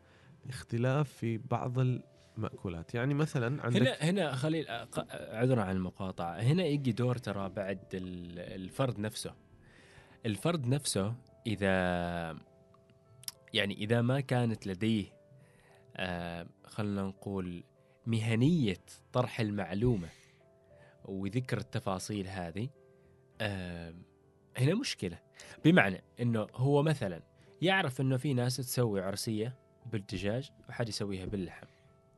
[0.50, 2.94] اختلاف في بعض المأكولات.
[2.96, 4.66] يعني مثلا عندك هنا هنا خليل
[5.12, 6.40] عذرا عن المقاطعة.
[6.42, 9.34] هنا يجي دور ترى بعد ال- الفرد نفسه.
[10.26, 11.16] الفرد نفسه
[11.48, 11.70] اذا
[13.54, 15.06] يعني إذا ما كانت لديه
[15.98, 17.64] آه خلينا نقول
[18.06, 18.84] مهنية
[19.14, 20.10] طرح المعلومة
[21.06, 22.70] وذكر التفاصيل هذه
[23.42, 23.94] آه
[24.58, 25.20] هنا مشكلة.
[25.66, 27.22] بمعنى إنه هو مثلا
[27.62, 31.68] يعرف إنه في ناس تسوي عرسية بالدجاج وحد يسويها باللحم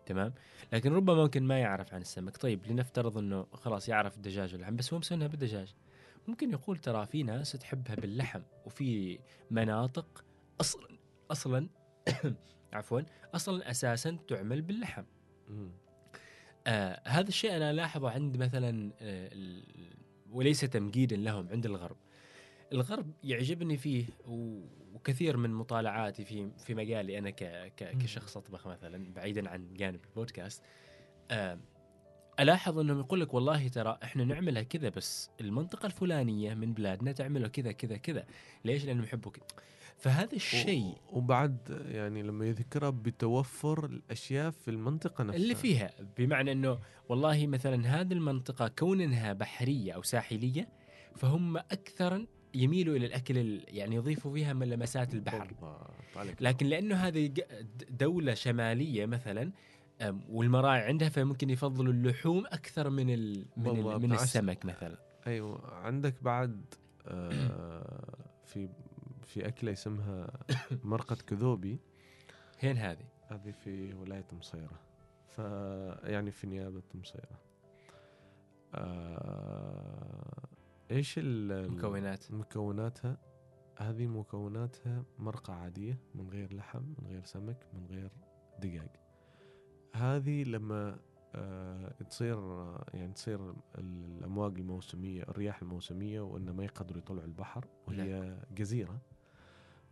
[0.06, 0.34] تمام؟
[0.74, 2.38] لكن ربما ممكن ما يعرف عن السمك.
[2.38, 5.76] طيب لنفترض إنه خلاص يعرف الدجاج واللحم بس هو مسوينها بالدجاج.
[6.28, 9.20] ممكن يقول ترى في ناس تحبها باللحم وفي
[9.52, 10.24] مناطق
[10.62, 10.98] أصلا
[11.32, 11.68] أصلا
[12.74, 13.02] عفوا
[13.36, 15.04] أصلا أساسا تعمل باللحم.
[16.68, 19.30] آه هذا الشيء أنا الاحظه عند مثلا آه
[20.32, 21.98] وليس تمجيدا لهم عند الغرب.
[22.74, 24.06] الغرب يعجبني فيه
[24.94, 27.44] وكثير من مطالعاتي في في مجالي أنا ك
[27.78, 30.64] ك كشخص أطبخ مثلا بعيدا عن جانب البودكاست.
[31.32, 31.60] آه
[32.40, 37.48] ألاحظ أنهم يقول لك والله ترى إحنا نعملها كذا بس المنطقة الفلانية من بلادنا تعمله
[37.48, 38.26] كذا كذا كذا.
[38.66, 39.46] ليش؟ لأنهم يحبوا كذا
[40.02, 41.58] فهذا الشيء وبعد
[41.92, 45.42] يعني لما يذكرها بتوفر الأشياء في المنطقة نفسها.
[45.42, 46.80] اللي فيها بمعنى إنه
[47.10, 50.70] والله مثلا هذه المنطقة كون انها بحرية أو ساحلية
[51.16, 55.54] فهم أكثر يميلوا إلى الأكل ال- يعني يضيفوا فيها من لمسات البحر.
[56.42, 57.34] لكن لأنه هذه
[57.90, 59.52] دولة شمالية مثلا
[60.30, 64.02] والمراعي عندها فممكن يفضلوا اللحوم أكثر من ال من, ال.
[64.02, 64.98] من السمك مثلا.
[65.28, 66.66] أيوه عندك بعد
[67.08, 68.16] آه
[68.50, 68.70] في
[69.34, 70.32] في أكلة اسمها
[70.84, 71.80] مرقة كذوبي.
[72.60, 74.80] هين هذه؟ هذه في ولاية مصيرة.
[75.28, 75.40] ف
[76.04, 77.40] يعني في نيابة مصيرة.
[78.76, 80.48] آه
[80.92, 83.18] إيش ال- ال- مكونات؟ مكوناتها؟
[83.78, 88.12] هذه مكوناتها مرقة عادية من غير لحم من غير سمك من غير
[88.60, 88.90] دجاج
[89.94, 91.00] هذه لما
[91.36, 92.38] آه تصير
[92.94, 99.02] يعني تصير الأمواج الموسمية الرياح الموسمية وإن ما يقدروا يطلعوا البحر وهي جزيرة.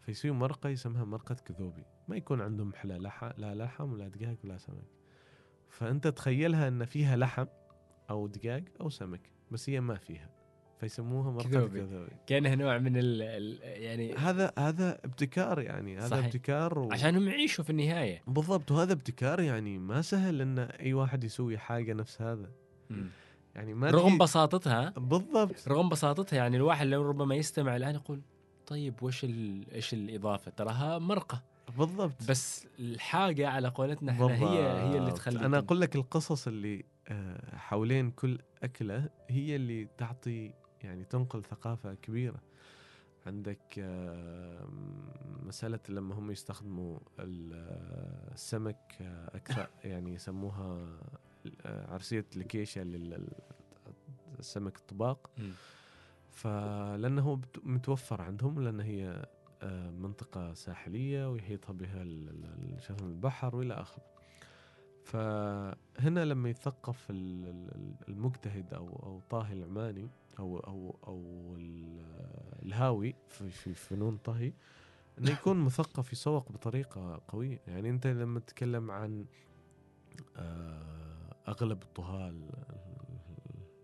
[0.09, 1.83] فيسوي مرقة يسمها مرقة كذوبي.
[2.07, 4.87] ما يكون عندهم حلا لحم لا لحم ولا دجاج ولا سمك.
[5.69, 7.45] فأنت تخيلها إن فيها لحم
[8.09, 10.29] أو دجاج أو سمك بس هي ما فيها.
[10.79, 11.79] فيسموها مرقة كذوبي.
[11.79, 12.11] كذوبي.
[12.27, 13.21] كأنها نوع من ال
[13.61, 15.97] يعني هذا هذا ابتكار يعني.
[15.97, 16.25] هذا صحيح.
[16.25, 16.91] ابتكار و...
[16.91, 18.21] عشانهم يعيشوا في النهاية.
[18.27, 18.71] بالضبط.
[18.71, 22.49] وهذا ابتكار يعني ما سهل إن أي واحد يسوي حاجة نفس هذا.
[22.89, 23.09] مم.
[23.55, 25.67] يعني ما رغم بساطتها بالضبط.
[25.67, 28.21] رغم بساطتها يعني الواحد لو ربما يستمع الآن يقول
[28.69, 29.71] طيب وش ال...
[29.71, 31.43] إيش الإضافة؟ تراها مرقة.
[31.77, 32.29] بالضبط.
[32.29, 35.11] بس الحاجة على قولتنا إحنا هي هي اللي.
[35.11, 40.53] تخلي أنا أقول لك القصص اللي آه، حوالين كل أكلة هي اللي تعطي
[40.83, 42.41] يعني تنقل ثقافة كبيرة.
[43.25, 44.67] عندك آه،
[45.43, 48.97] مسألة لما هم يستخدموا آه، السمك
[49.33, 50.97] أكثر يعني يسموها
[51.65, 52.83] عرسية الكيشة
[54.37, 55.29] للسمك الطباق.
[56.31, 59.25] فلأنه متوفر عندهم لأن هي
[59.61, 62.01] آه، منطقة ساحلية ويحيطها بها
[63.01, 64.03] البحر وإلى آخره.
[65.03, 70.09] فهنا لما يثقف ال- ال- المجتهد أو أو طاهي العماني
[70.39, 72.05] أو أو أو ال-
[72.65, 74.53] الهاوي في في فنون طهي
[75.19, 77.59] إنه يكون مثقف يسوق بطريقة قوية.
[77.67, 79.25] يعني أنت لما تتكلم عن
[80.37, 82.33] آه، أغلب الطهاة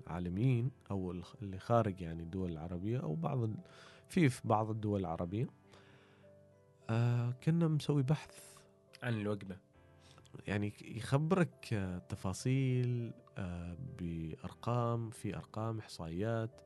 [0.08, 3.50] العالميين أو الخ- اللي خارج يعني الدول العربية أو بعض
[4.10, 5.48] في في بعض الدول العربية.
[6.90, 8.56] آه كنا مسوي بحث.
[9.04, 9.58] عن الوجبة.
[10.48, 16.62] يعني يخبرك آه، تفاصيل آه، بأرقام في أرقام إحصائيات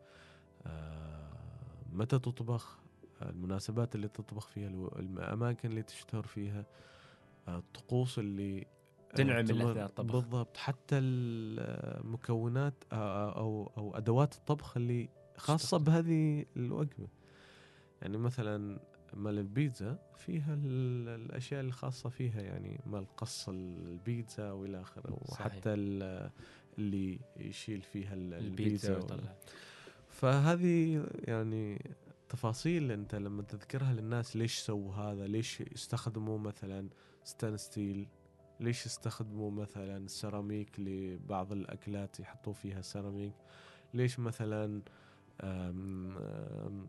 [0.66, 1.30] آه،
[1.94, 2.80] متى تطبخ
[3.22, 4.68] آه، المناسبات اللي تطبخ فيها
[5.00, 6.66] الأماكن اللي تشتهر فيها
[7.48, 8.68] آه، الطقوس اللي
[9.14, 10.12] آه، تمر- أثناء الطبخ.
[10.14, 15.78] بالضبط حتى المكونات آه، أو أو أدوات الطبخ اللي خاصة.
[15.78, 17.08] بهذه الوجبة
[18.02, 18.80] يعني مثلا
[19.14, 25.18] مال البيتزا فيها ال- الأشياء الخاصه فيها يعني مال قص البيتزا وإلى آخره.
[25.30, 26.30] وحتى ال-
[26.78, 29.36] اللي يشيل فيها ال- البيتزا البيتزا
[30.10, 31.96] فهذه يعني
[32.30, 36.90] تفاصيل أنت لما تذكرها للناس ليش سووا هذا ليش استخدموا مثلا
[37.24, 38.08] stainless steel
[38.60, 43.34] ليش استخدموا مثلا سيراميك لبعض الأكلات يحطوا فيها سيراميك؟
[43.94, 44.82] ليش مثلا
[45.42, 46.88] آم، آم،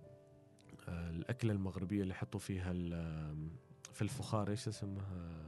[0.89, 2.73] آه، الأكلة المغربية اللي يحطوا فيها
[3.93, 5.41] في الفخار إيش اسمها؟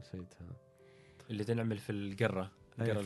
[0.00, 0.46] نسيتها.
[1.30, 2.50] اللي تنعمل في في القرة،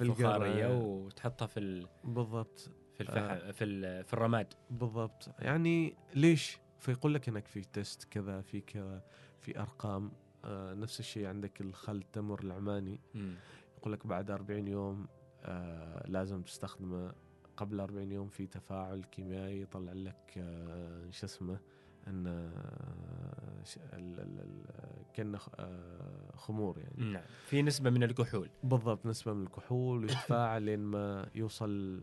[0.03, 0.77] الفخارية أي.
[0.77, 1.89] وتحطها في ال...
[2.05, 2.71] بالضبط.
[2.95, 4.05] في الفحم في ال...
[4.05, 4.55] في الرماد.
[4.71, 5.31] بالضبط.
[5.39, 9.03] يعني ليش؟ فيقول لك إنك في تيست كذا في كذا
[9.41, 10.13] في أرقام.
[10.45, 13.01] آه نفس الشيء عندك الخل التمر العماني.
[13.15, 13.35] مم.
[13.79, 15.07] يقول لك بعد 40 يوم
[15.45, 17.13] آه لازم تستخدمه.
[17.57, 21.59] قبل 40 يوم في تفاعل كيميائي يطلع لك آه شو اسمه
[22.07, 22.27] إن
[25.59, 27.13] آه، خمور يعني.
[27.13, 27.23] نعم.
[27.47, 28.51] في نسبة من الكحول.
[28.65, 32.03] بالضبط نسبة من الكحول ويتفاعل لين ما يوصل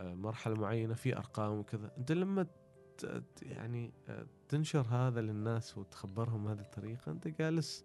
[0.00, 1.90] مرحلة معينة في أرقام وكذا.
[1.98, 2.46] أنت لما
[3.42, 7.84] يعني آه، تنشر هذا للناس وتخبرهم هذه الطريقة أنت جالس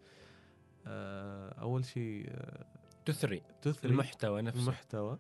[0.88, 2.65] آه، أول شيء آه،
[3.05, 4.59] تثري تثري المحتوى نفسه.
[4.59, 5.20] المحتوى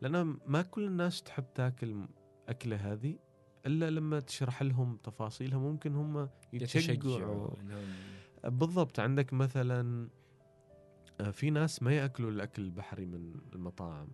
[0.00, 2.06] لأن ما كل الناس تحب تاكل
[2.48, 3.18] أكلة هذه
[3.66, 7.50] إلا لما تشرح لهم تفاصيلها ممكن هم يتشجعوا.
[8.44, 10.08] بالضبط عندك مثلا
[11.32, 14.08] في ناس ما يأكلوا الأكل البحري من المطاعم.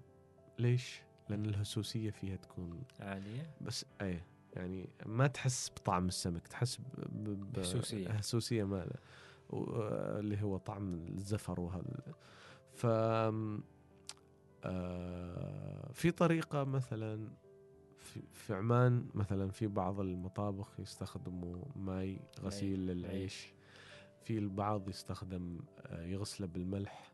[0.59, 3.55] ليش؟ لأن الهسوسية فيها تكون عالية.
[3.61, 4.27] بس إيه.
[4.55, 6.83] يعني ما تحس بطعم السمك تحس ب-
[7.25, 8.09] ب- ب- هسوسية.
[8.11, 8.93] هسوسيه ماله
[9.53, 12.15] آه، اللي هو طعم الزفر وهذا
[12.75, 12.87] ف
[14.65, 17.29] آه، في طريقة مثلا
[17.99, 22.87] في, في عمان مثلا في بعض المطابخ يستخدموا ماي غسيل.
[22.87, 23.53] للعيش
[24.25, 27.14] في البعض يستخدم آه، يغسله بالملح.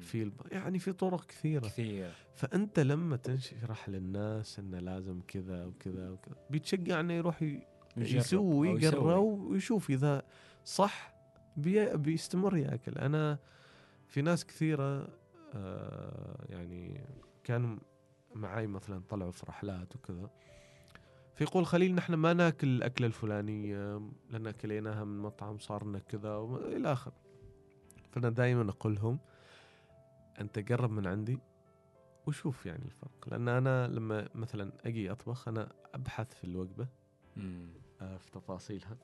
[0.00, 0.40] في الب...
[0.52, 1.66] يعني في طرق كثيرة.
[1.68, 2.12] كثير.
[2.34, 7.62] فأنت لما تشرح للناس إنه لازم كذا وكذا وكذا بيتشجع انه يروح ي-
[7.96, 10.22] يسوي يقرا ويشوف إذا
[10.64, 11.14] صح
[11.56, 11.96] بي...
[11.96, 12.98] بيستمر يأكل.
[12.98, 13.38] أنا
[14.08, 15.08] في ناس كثيرة
[15.54, 17.00] آه يعني
[17.44, 17.76] كانوا
[18.34, 20.30] معي مثلا طلعوا في رحلات وكذا.
[21.34, 24.00] فيقول خليل نحن ما ناكل الأكلة الفلانية
[24.30, 27.12] لأن كليناها من مطعم صار لنا كذا والى اخره
[28.10, 29.18] فأنا دائما أقول لهم
[30.40, 31.38] انت قرب من عندي
[32.26, 33.28] وشوف يعني الفرق.
[33.28, 36.88] لأن أنا لما مثلا أجي أطبخ أنا أبحث في الوجبة
[37.36, 37.68] مم.
[38.00, 38.96] آه، في تفاصيلها.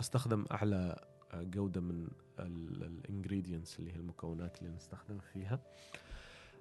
[0.00, 5.60] أستخدم أعلى آه، جودة من ال ingredients اللي هي المكونات اللي نستخدم فيها.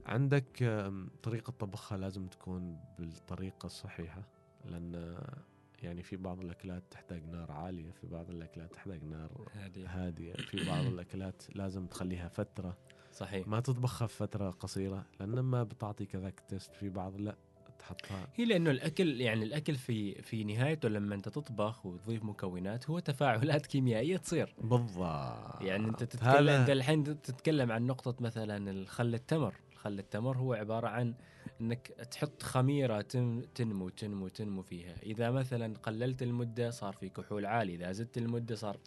[0.05, 4.23] عندك آم، طريقة طبخها لازم تكون بالطريقة الصحيحة
[4.65, 5.38] لأن آه،
[5.84, 10.65] يعني في بعض الأكلات تحتاج نار عالية في بعض الأكلات تحتاج نار هذه هادية في
[10.69, 12.78] بعض الأكلات لازم تخليها فترة.
[13.16, 13.47] صحيح.
[13.47, 17.36] ما تطبخها في فترة قصيرة لأن ما بتعطيك ذاك ال taste في بعض لا
[17.80, 18.28] تحطها.
[18.36, 23.66] هي لأنه الأكل يعني الأكل في في نهايته لما أنت تطبخ وتضيف مكونات هو تفاعلات
[23.66, 24.55] كيميائية تصير.
[24.61, 25.61] بالضبط.
[25.61, 29.53] يعني أنت تتكلم أنت الحين تتكلم عن نقطة مثلا الخل التمر.
[29.76, 31.13] خل التمر هو عبارة عن
[31.61, 34.95] إنك تحط خميرة تم تنمو تنمو تنمو فيها.
[35.03, 38.78] إذا مثلا قللت المدة صار في كحول عالي إذا زدت المدة صار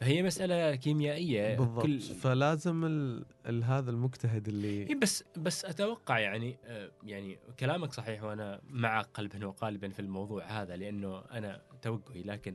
[0.00, 1.56] فهي مسألة كيميائية.
[1.56, 1.82] بالضبط.
[1.82, 3.24] كل فلازم ال...
[3.46, 3.64] ال...
[3.64, 9.46] هذا المجتهد إيه اللي بس بس أتوقع يعني آه، يعني كلامك صحيح وأنا مع قلبا
[9.46, 12.54] وقالبا في الموضوع هذا لأنه أنا توجهي لكن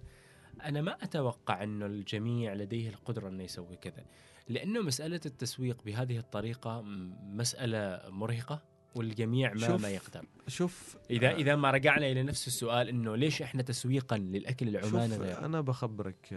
[0.64, 4.06] أنا ما أتوقع إنه الجميع لديه القدرة إنه يسوي كذا.
[4.48, 6.82] لأنه مسألة التسويق بهذه الطريقة
[7.22, 8.64] مسألة مرهقة
[8.96, 10.26] والجميع ما شوف، ما يقدر.
[10.48, 15.16] شوف إذا آه، إذا ما رجعنا إلى نفس السؤال إنه ليش إحنا تسويقا للأكل العماني
[15.16, 16.34] شوف أنا بخبرك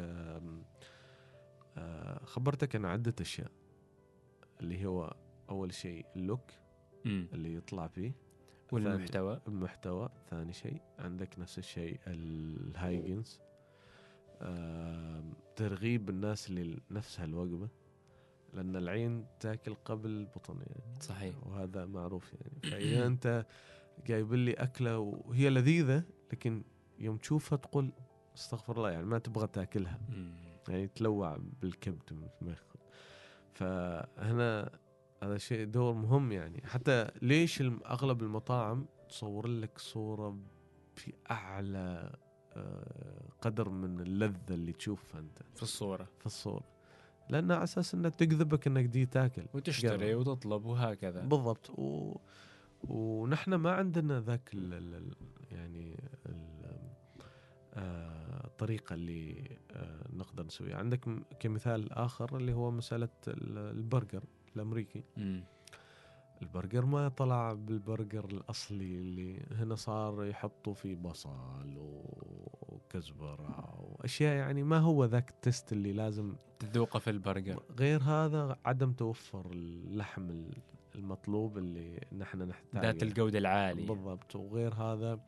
[2.25, 3.51] خبرتك عن عدة أشياء.
[4.61, 5.17] اللي هو
[5.51, 6.51] أول شيء ال look
[7.05, 7.29] مم.
[7.33, 8.13] اللي يطلع فيه.
[8.73, 9.41] والمحتوى.
[9.49, 10.09] المحتوى.
[10.31, 13.41] ثاني شيء عندك نفس الشيء الهايجنز.
[15.57, 17.69] ترغيب الناس لنفس هالوجبة
[18.55, 21.01] لأن العين تاكل قبل البطن يعني.
[21.01, 21.47] صحيح.
[21.47, 22.61] وهذا معروف يعني.
[22.71, 23.47] فإذا أنت
[24.07, 26.65] جايب لي أكلة وهي لذيذة لكن
[26.99, 27.93] يوم تشوفها تقول
[28.37, 30.01] أستغفر الله يعني ما تبغى تاكلها.
[30.09, 30.46] مم.
[30.69, 32.55] يعني تلوع بالكبد ما
[33.53, 34.71] فهنا
[35.23, 36.63] هذا شيء دور مهم يعني.
[36.67, 40.39] حتى ليش أغلب المطاعم تصور لك صورة
[40.95, 42.17] في أعلى
[42.57, 45.39] آه، قدر من اللذة اللي تشوفها أنت.
[45.55, 46.09] في الصورة.
[46.21, 46.65] في الصورة.
[47.31, 49.47] لأنه على أساس إنها تجذبك إنك دي تاكل.
[49.55, 50.29] وتشتري قرب.
[50.29, 51.21] وتطلب وهكذا.
[51.21, 51.71] بالضبط.
[51.71, 52.17] و...
[52.85, 54.51] ونحن ما عندنا ذاك.
[54.55, 55.13] ال...
[55.51, 56.56] يعني ال...
[57.77, 60.77] آه، الطريقة اللي آه، نقدر نسويها.
[60.77, 62.71] عندك م- كمثال آخر اللي هو
[63.29, 64.25] ال- البرجر
[64.57, 65.03] الأمريكي.
[65.17, 65.45] مم.
[66.43, 71.75] البرجر ما طلع بالبرجر الأصلي اللي هنا صار يحطوا فيه بصل
[72.63, 77.63] وكزبرة وأشياء يعني ما هو ذاك ال taste اللي لازم تذوقه في البرجر.
[77.79, 80.57] غير هذا عدم توفر اللحم ال-
[80.95, 82.83] المطلوب اللي نحن نحتاجه.
[82.83, 83.87] ذات الجودة العالية.
[83.87, 84.37] بالضبط.
[84.37, 85.21] وغير هذا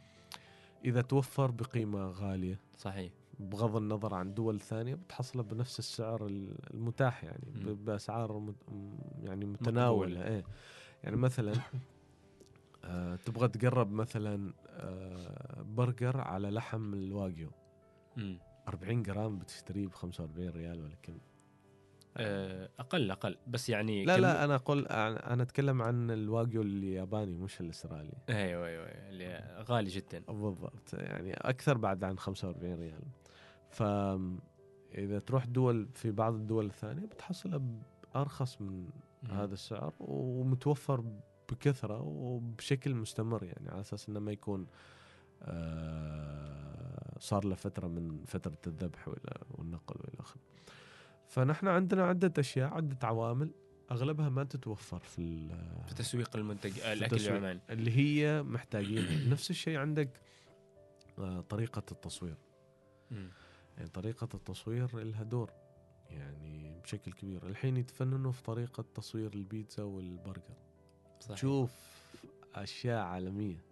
[0.84, 2.60] إذا توفر بقيمة غالية.
[2.76, 3.12] صحيح.
[3.40, 7.74] بغض النظر عن دول ثانية بتحصله بنفس السعر ال- المتاح يعني مم.
[7.74, 10.24] بأسعار مت- م- يعني متناولة.
[10.28, 10.44] إيه.
[11.04, 11.52] يعني مثلا
[12.84, 17.50] آه تبغى تقرب مثلا آه برجر على لحم الواجيو.
[18.16, 18.38] مم.
[18.68, 21.18] 40 جرام بتشتريه ب 45 ريال ولا كم.
[22.78, 23.36] أقل أقل.
[23.46, 28.12] بس يعني لا كم- لا أنا أقول أنا أتكلم عن الواجيو الياباني مش الإسرائيلي.
[28.28, 30.18] أيوه أيوه اللي غالي جدا.
[30.28, 30.92] بالضبط.
[30.94, 33.02] يعني أكثر بعد عن 45 ريال.
[33.70, 37.60] فاذا تروح دول في بعض الدول الثانية بتحصلها
[38.14, 38.88] بأرخص من
[39.30, 41.04] هذا السعر ومتوفر
[41.52, 43.44] بكثرة وبشكل مستمر.
[43.44, 44.66] يعني على أساس إنه ما يكون
[45.42, 49.08] آه، صار له فترة من فترة الذبح
[49.50, 50.40] والنقل وإلى آخره.
[51.28, 53.50] فنحن عندنا عدة أشياء عدة عوامل
[53.90, 55.48] أغلبها ما تتوفر في
[55.86, 57.60] في تسويق المنتج الأكل العماني.
[57.70, 59.28] اللي هي محتاجينها.
[59.32, 60.20] نفس الشيء عندك
[61.18, 62.36] آه، طريقة التصوير.
[63.76, 65.50] يعني طريقة التصوير لها دور
[66.10, 67.46] يعني بشكل كبير.
[67.46, 70.56] الحين يتفننوا في طريقة تصوير البيتزا والبرجر.
[71.20, 71.36] صحيح.
[71.36, 71.70] تشوف
[72.54, 73.64] أشياء عالمية.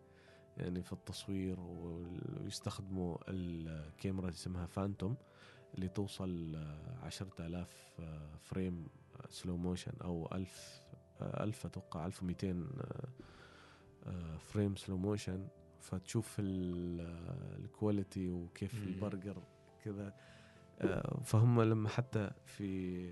[0.57, 5.17] يعني في التصوير ويستخدموا الكاميرا اسمها فانتوم.
[5.77, 6.57] اللي توصل
[7.03, 8.01] عشرة آلاف
[8.43, 8.87] frame
[9.31, 10.83] slow motion أو ألف
[11.23, 12.69] ألف أتوقع ألف ومئتين
[14.39, 15.49] frame slow motion
[15.81, 19.43] فتشوف ال quality وكيف البرجر
[19.85, 20.15] كذا.
[21.25, 23.11] فهم لما حتى في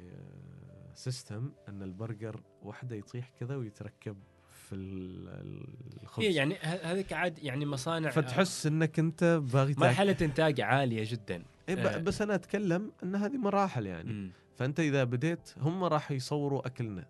[0.94, 4.16] system أن البرجر واحدة يطيح كذا ويتركب
[4.48, 6.24] في الخبز.
[6.24, 11.44] إيه يعني هذيك عاد يعني مصانع فتحس إنك أنت باغي مرحلة إنتاج عالية جدا.
[11.68, 11.98] إيه آه.
[11.98, 14.12] بس أنا أتكلم إن هذه مراحل يعني.
[14.12, 14.32] م.
[14.56, 17.04] فأنت إذا بديت هم راح يصوروا أكلنا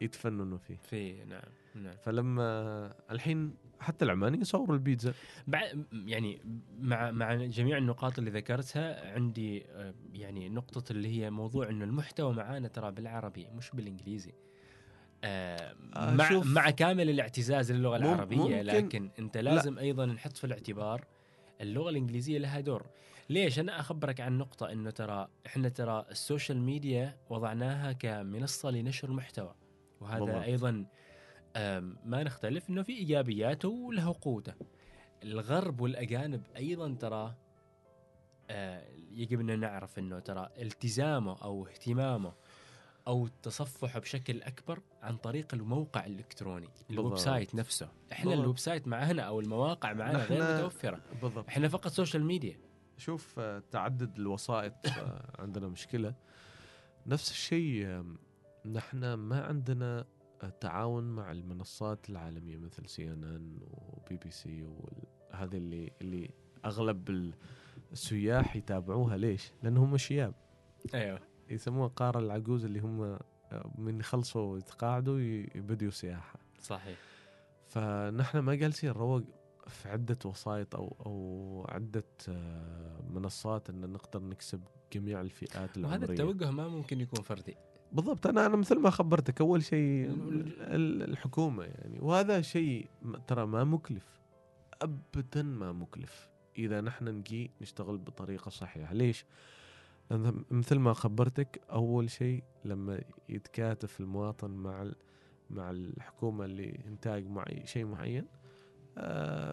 [0.00, 0.76] يتفننوا فيه.
[0.76, 1.42] فيه نعم
[1.74, 1.94] نعم.
[2.02, 5.14] فلما الحين حتى العماني يصوروا البيتزا.
[5.92, 6.40] يعني
[6.80, 12.32] مع مع جميع النقاط اللي ذكرتها عندي آه، يعني نقطة اللي هي موضوع إنه المحتوى
[12.32, 14.32] معانا ترى بالعربي مش بالإنجليزي.
[15.24, 18.60] آه مع مع كامل الاعتزاز للغة العربية ممكن.
[18.60, 19.80] لكن أنت لازم لا.
[19.80, 21.04] أيضا نحط في الاعتبار
[21.60, 22.86] اللغة الإنجليزية لها دور.
[23.30, 29.08] ليش؟ أنا أخبرك عن نقطة إنه ترى إحنا ترى ال social media وضعناها كمنصة لنشر
[29.08, 29.54] المحتوى.
[30.00, 30.42] وهذا بالضبط.
[30.42, 30.86] أيضا
[32.04, 34.54] ما نختلف إنه في إيجابياته وله قوته.
[35.22, 37.34] الغرب والأجانب أيضا ترى
[38.50, 42.32] آه، يجب أن نعرف إنه ترى التزامه أو اهتمامه
[43.06, 47.88] أو تصفحه بشكل أكبر عن طريق الموقع الإلكتروني ال website نفسه.
[48.12, 51.00] إحنا ال website معنا أو المواقع معنا غير متوفرة.
[51.22, 51.48] بالضبط.
[51.48, 52.69] إحنا فقط social media.
[53.00, 56.14] شوف آه، تعدد الوسائط آه، عندنا مشكلة.
[57.06, 58.04] نفس الشيء
[58.66, 60.06] نحن ما عندنا
[60.60, 66.30] تعاون مع المنصات العالمية مثل CNN و BBC وهذه اللي اللي
[66.64, 67.32] أغلب
[67.92, 69.16] السياح يتابعوها.
[69.16, 70.34] ليش؟ لأنهم شياب.
[70.94, 71.20] أيوه.
[71.50, 73.18] يسموها قارة العجوز اللي هم
[73.78, 75.20] من يخلصوا يتقاعدوا
[75.54, 76.38] يبدوا سياحة.
[76.60, 76.98] صحيح.
[77.68, 79.22] فنحن ما جالسين نروج
[79.70, 84.60] في عدة وسائط أو أو عدة آه، منصات أن نقدر نكسب
[84.92, 85.98] جميع الفئات العمرية.
[85.98, 87.56] وهذا التوجه ما ممكن يكون فردي.
[87.92, 88.26] بالضبط.
[88.26, 90.10] أنا أنا مثل ما خبرتك أول شيء
[90.60, 91.98] الحكومة يعني.
[92.00, 92.88] وهذا شيء
[93.26, 94.20] ترى ما مكلف
[94.82, 96.28] ابدا ما مكلف.
[96.58, 98.94] إذا نحن نجي نشتغل بطريقة صحيحة.
[98.94, 99.24] ليش؟
[100.50, 104.90] مثل ما خبرتك أول شيء لما يتكاتف المواطن مع
[105.50, 108.26] مع الحكومة لانتاج معي شيء معين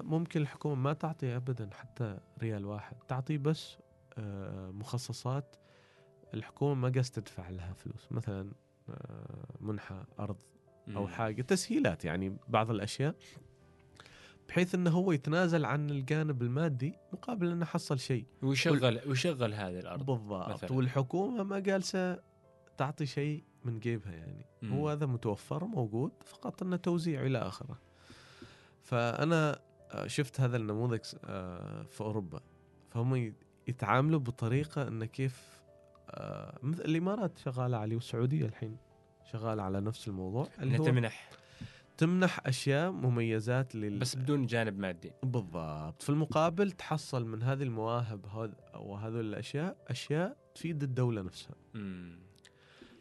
[0.04, 3.78] ممكن الحكومة ما تعطي ابدا حتى ريال واحد تعطي بس
[4.18, 5.56] آه، مخصصات
[6.34, 8.52] الحكومة ما قاس تدفع لها فلوس مثلا
[8.90, 10.38] آه، منحى أرض
[10.96, 13.16] أو حاجة تسهيلات يعني بعض الأشياء
[14.50, 18.26] بحيث إنه هو يتنازل عن الجانب المادي مقابل إنه حصل شيء.
[18.42, 20.50] ويشغل ويشغل هذه الأرض بالضبط.
[20.50, 20.74] مثلاً.
[20.74, 22.20] والحكومة ما جالسة
[22.78, 24.46] تعطي شيء من جيبها يعني.
[24.62, 24.74] مم.
[24.74, 27.80] هو هذا متوفر موجود فقط إنه توزيع إلى آخره.
[28.88, 29.60] فأنا
[29.92, 32.42] آه، شفت هذا النموذج آه، في أوروبا.
[32.90, 33.34] فهم
[33.68, 35.62] يتعاملوا بطريقة انه كيف
[36.10, 38.78] آه، مثل الإمارات شغالة عليه والسعودية الحين
[39.32, 41.30] شغالة على نفس الموضوع اللي هو تمنح.
[41.98, 45.12] تمنح أشياء مميزات لل بس بدون جانب مادي.
[45.24, 46.02] بالضبط.
[46.02, 51.56] في المقابل تحصل من هذه المواهب وهذول الأشياء أشياء تفيد الدولة نفسها.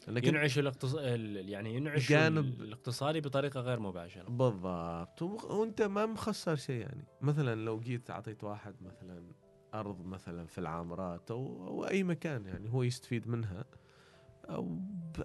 [0.08, 0.94] امم ينعش الاقتص...
[0.94, 4.30] يعني ينعش الجانب الاقتصادي بطريقة غير مباشرة.
[4.30, 5.22] بالضبط.
[5.22, 7.04] وانت ما مخسر شيء يعني.
[7.20, 9.32] مثلا لو جيت أعطيت واحد مثلا
[9.74, 13.64] أرض مثلا في العامرات أو, أو أي مكان يعني هو يستفيد منها
[14.44, 14.78] أو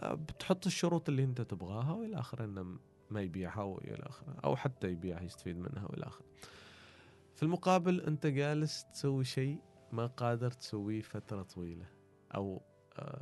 [0.03, 2.79] بتحط الشروط اللي انت تبغاها وإلى اخره إنه
[3.09, 6.25] ما يبيعها وإلى اخره أو حتى يبيعها يستفيد منها وإلى اخره
[7.35, 9.61] في المقابل أنت جالس تسوي شيء
[9.91, 11.85] ما قادر تسويه فترة طويلة
[12.35, 12.61] أو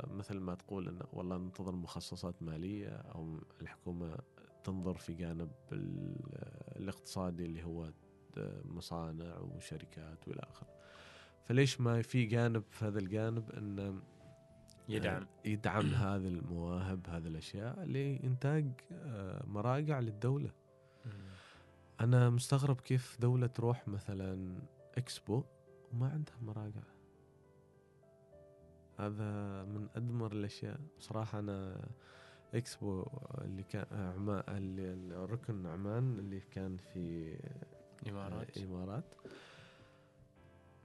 [0.06, 4.18] مثل ما تقول انه والله ننتظر مخصصات مالية أو الحكومة
[4.64, 5.50] تنظر في جانب
[6.76, 7.92] الاقتصادي اللي هو
[8.64, 10.68] مصانع وشركات وإلى آخره.
[11.44, 14.02] فليش ما في جانب في هذا الجانب انه
[14.88, 15.26] يدعم.
[15.44, 20.50] يدعم هذه المواهب هذه الأشياء لإنتاج آه، مراجع للدولة.
[22.00, 24.58] أنا مستغرب كيف دولة تروح مثلا
[24.98, 25.44] إكسبو
[25.92, 26.82] وما عندها مراجع.
[29.00, 30.80] هذا من أدمر الأشياء.
[30.98, 31.88] صراحة أنا
[32.54, 33.06] إكسبو
[33.44, 37.36] اللي كان عمان اللي ركن عمان اللي كان في
[38.08, 38.56] إمارات.
[38.56, 39.14] الامارات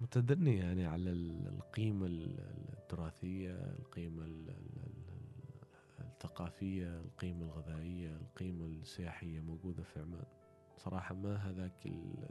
[0.01, 2.39] متدني يعني على ال- القيمة ال-
[2.73, 10.25] التراثية القيمة ال- ال- ال- الثقافية القيمة الغذائية القيمة السياحية موجودة في عمان.
[10.77, 12.29] صراحة ما هذاك ال-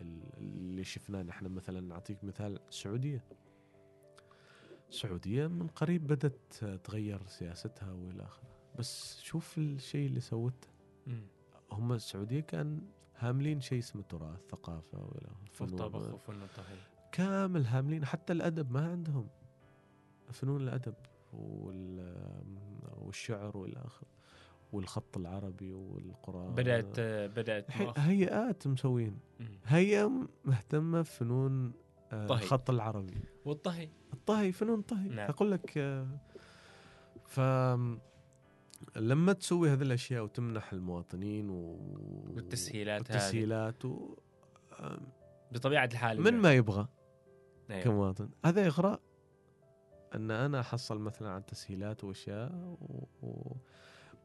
[0.00, 1.22] ال- اللي شفناه.
[1.22, 3.24] نحن مثلا نعطيك مثال السعودية.
[4.90, 8.48] السعودية من قريب بدأت تغير سياستها وإلى آخره.
[8.78, 10.68] بس شوف الشيء اللي سوته.
[11.72, 12.80] هم السعودية كان
[13.16, 16.76] هاملين شيء اسمه تراث ثقافة وإلى آخره، وفن الطهي
[17.12, 19.28] كامل هاملين حتى الأدب ما عندهم.
[20.32, 20.94] فنون الأدب
[21.32, 22.14] وال
[22.98, 24.08] والشعر وإلى آخره
[24.72, 26.54] والخط العربي والقرآن.
[26.54, 27.66] بدأت بدأت
[27.98, 29.18] هيئات مسوين.
[29.64, 31.72] هيئة مهتمة بفنون
[32.12, 32.42] آه، طهي.
[32.42, 33.20] الخط العربي.
[33.44, 33.88] والطهي.
[34.12, 35.08] الطهي فنون طهي.
[35.08, 35.28] نعم.
[35.28, 36.06] أقول لك آه،
[37.24, 37.40] ف
[38.96, 41.76] لما تسوي هذه الأشياء وتمنح المواطنين و...
[42.34, 43.16] والتسهيلات هذه.
[43.16, 44.16] والتسهيلات و...
[44.80, 45.00] آه،
[45.52, 46.88] بطبيعة الحال من ما يبغى
[47.70, 47.82] أيوة.
[47.82, 48.30] كمواطن.
[48.44, 49.00] هذا إغراء
[50.14, 53.04] أن أنا أحصل مثلا على تسهيلات وأشياء و...
[53.22, 53.56] و...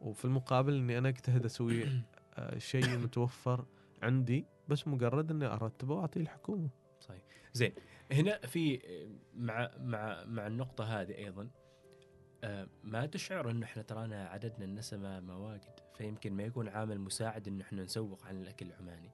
[0.02, 1.86] وفي المقابل إني أنا أجتهد أسوي
[2.58, 3.66] شيء متوفر
[4.02, 6.70] عندي بس مجرد إني أرتبه وأعطيه الحكومة
[7.08, 7.22] صحيح.
[7.54, 7.72] زين
[8.12, 8.80] هنا في
[9.36, 11.50] مع مع مع النقطة هذه أيضا
[12.44, 17.48] آه، ما تشعر انه إحنا ترانا عددنا النسمة ما واجد؟ فيمكن ما يكون عامل مساعد
[17.48, 19.12] انه إحنا نسوق عن الأكل العماني.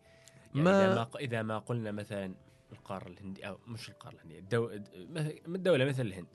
[0.55, 2.35] يعني ما- إذا ما ق- إذا ما قلنا مثلا
[2.71, 4.69] القارة الهندية أو مش القارة الهندية الدو...
[5.85, 6.27] مثل الهند.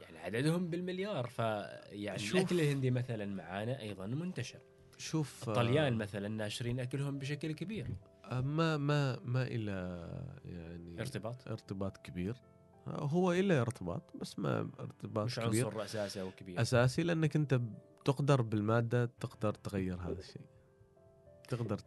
[0.00, 2.36] يعني عددهم بالمليار فيعني شوف.
[2.36, 4.58] الأكل الهندي مثلا معانا أيضا منتشر.
[4.98, 7.86] شوف آه، الطليان مثلا ناشرين أكلهم بشكل كبير.
[8.32, 9.72] ما ما ما إلى
[10.44, 11.48] يعني ارتباط.
[11.48, 12.36] ارتباط كبير.
[12.88, 15.66] هو إلى ارتباط بس ما ارتباط مش كبير.
[15.66, 16.60] عنصر أساسي أو كبير.
[16.60, 17.60] أساسي لأنك أنت
[18.04, 20.42] تقدر بالمادة تقدر تغير هذا الشيء.
[21.48, 21.78] تقدر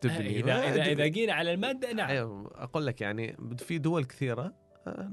[0.00, 0.40] تبني.
[0.40, 2.08] اذا اذا ما- إذا جينا على المادة نعم.
[2.10, 4.54] أيوة، أقول لك يعني في دول كثيرة
[4.86, 5.08] آه،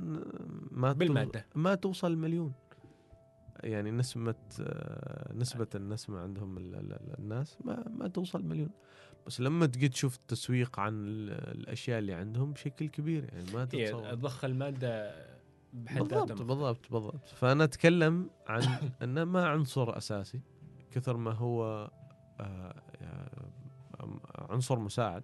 [0.71, 1.45] ما بالمادة.
[1.55, 2.53] ما توصل مليون.
[3.63, 8.69] يعني نسبة آه، نسبة النسمة عندهم ال- ال- ال- الناس ما ما توصل مليون.
[9.27, 13.85] بس لما تجي تشوف التسويق عن ال- الأشياء اللي عندهم بشكل كبير يعني ما هي
[13.85, 14.13] تتصور.
[14.13, 15.15] ضخ المادة
[15.73, 17.27] بحد بالضبط بالضبط بالضبط.
[17.27, 18.61] فأنا أتكلم عن
[19.03, 20.41] أنه ما عنصر أساسي
[20.91, 21.89] كثر ما هو
[22.39, 24.19] آه، آه،
[24.49, 25.23] عنصر مساعد.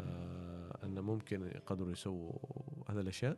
[0.00, 2.32] آه، أنه ممكن يقدروا يسووا
[2.90, 3.36] هذه الأشياء.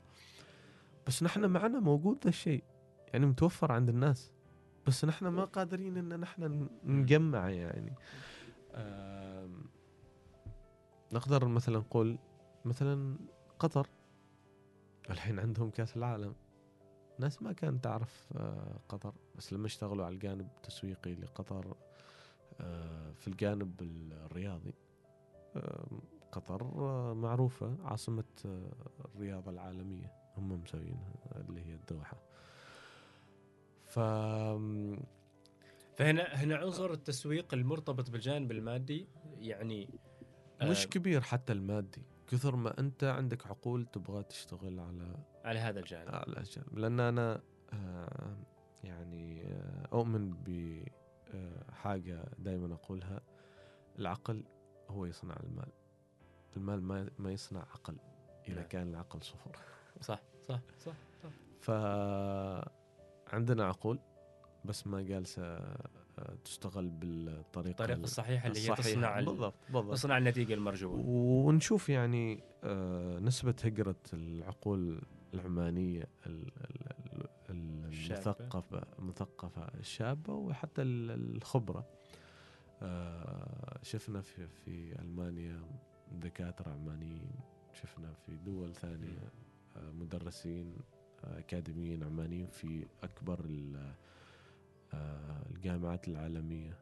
[1.06, 2.64] بس نحن معنا موجود ذا الشيء
[3.12, 4.32] يعني متوفر عند الناس.
[4.86, 7.92] بس نحن ما قادرين إن نحن نجمع يعني.
[11.12, 12.18] نقدر مثلا نقول
[12.64, 13.16] مثلا
[13.58, 13.88] قطر.
[15.10, 16.34] الحين عندهم كأس العالم.
[17.18, 21.74] ناس ما كانت تعرف آه، قطر بس لما اشتغلوا على الجانب التسويقي لقطر
[22.60, 24.74] آه، في الجانب الرياضي
[26.32, 28.24] قطر آه، معروفة عاصمة
[29.14, 32.16] الرياضة العالمية هم مسوينها اللي هي الدوحة.
[33.84, 33.98] ف
[35.98, 39.88] فهنا هنا عنصر التسويق المرتبط بالجانب المادي يعني
[40.60, 45.80] آه، مش كبير حتى المادي كثر ما أنت عندك عقول تبغى تشتغل على على هذا
[45.80, 46.08] الجانب.
[46.08, 47.42] على الجانب لأن أنا
[47.72, 48.36] آه،
[48.84, 50.34] يعني آه، أؤمن
[51.32, 53.20] بحاجه دائما أقولها
[53.98, 54.44] العقل
[54.88, 55.72] هو يصنع المال
[56.56, 57.96] المال ما ما يصنع عقل
[58.48, 58.68] إذا نعم.
[58.68, 59.56] كان العقل صفر.
[60.00, 60.92] صح صح صح
[61.22, 61.30] صح.
[63.30, 64.00] فعندنا عقول
[64.64, 68.90] بس ما جالسة آه، تشتغل بالطريقة الطريقة الصحيحة اللي هي الصحيحة.
[68.90, 75.02] تصنع ال- بالضبط بالضبط تصنع النتيجة المرجوة ونشوف يعني آه، نسبة هجرة العقول
[75.34, 78.20] العمانية ال- ال- ال- الشابة.
[78.20, 81.86] المثقفة المثقفة الشابة وحتى ال- الخبرة
[82.82, 85.62] آه، شفنا في في ألمانيا
[86.12, 87.30] دكاترة عمانيين
[87.72, 89.32] شفنا في دول ثانية
[89.76, 90.76] آه، مدرسين
[91.24, 92.86] أكاديميين عمانيين في
[93.76, 93.94] آه،
[94.94, 96.78] الجامعات العالمية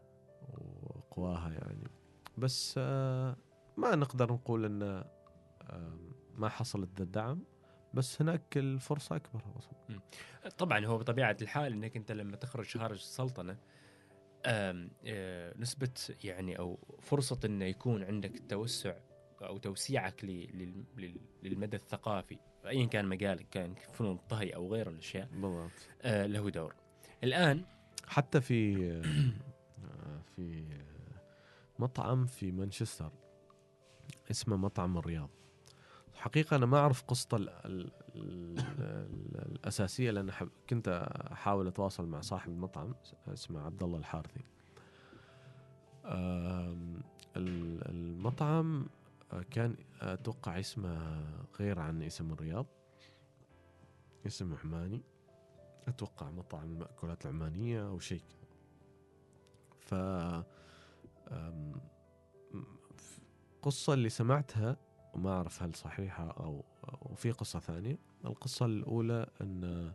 [0.83, 1.89] وقواها يعني.
[2.39, 3.37] بس آه،
[3.77, 5.05] ما نقدر نقول إن
[5.71, 7.43] آم، ما حصلت ذا الدعم
[7.95, 10.01] بس هناك الفرصة أكبر أصلاً.
[10.59, 12.99] طبعا هو بطبيعة الحال إنك أنت لما تخرج خارج
[15.07, 15.91] آه، نسبة
[16.25, 18.95] يعني أو فرصة انه يكون عندك توسع
[19.43, 20.25] أو توسيعك
[21.43, 25.71] للمدى الثقافي ايا كان مجالك كان فنون الطهي أو غير الأشياء بالضبط.
[26.03, 26.75] آه، له دور.
[27.25, 27.65] الآن
[28.07, 31.21] حتى في آه، في آه،
[31.79, 33.11] مطعم في مانشستر
[34.31, 35.31] اسمه مطعم الرياض.
[36.15, 40.31] حقيقة أنا ما أعرف قصته ال ال ال ال الأساسية لأن
[40.71, 40.89] كنت
[41.33, 42.95] أحاول أتواصل مع صاحب المطعم
[43.29, 44.45] اسمه عبد الله الحارثي.
[47.37, 48.87] المطعم
[49.33, 51.25] آه، كان أتوقع اسمه
[51.61, 52.67] غير عن اسم الرياض
[54.27, 55.03] اسم عماني
[55.89, 58.23] أتوقع مطعم المأكولات العمانية أو شيء.
[59.81, 61.73] ف آم،
[62.97, 63.21] ف-
[63.63, 64.77] قصة اللي سمعتها
[65.15, 67.99] وما أعرف هل صحيحة أو أو في قصة ثانية.
[68.25, 69.93] القصة الأولى أن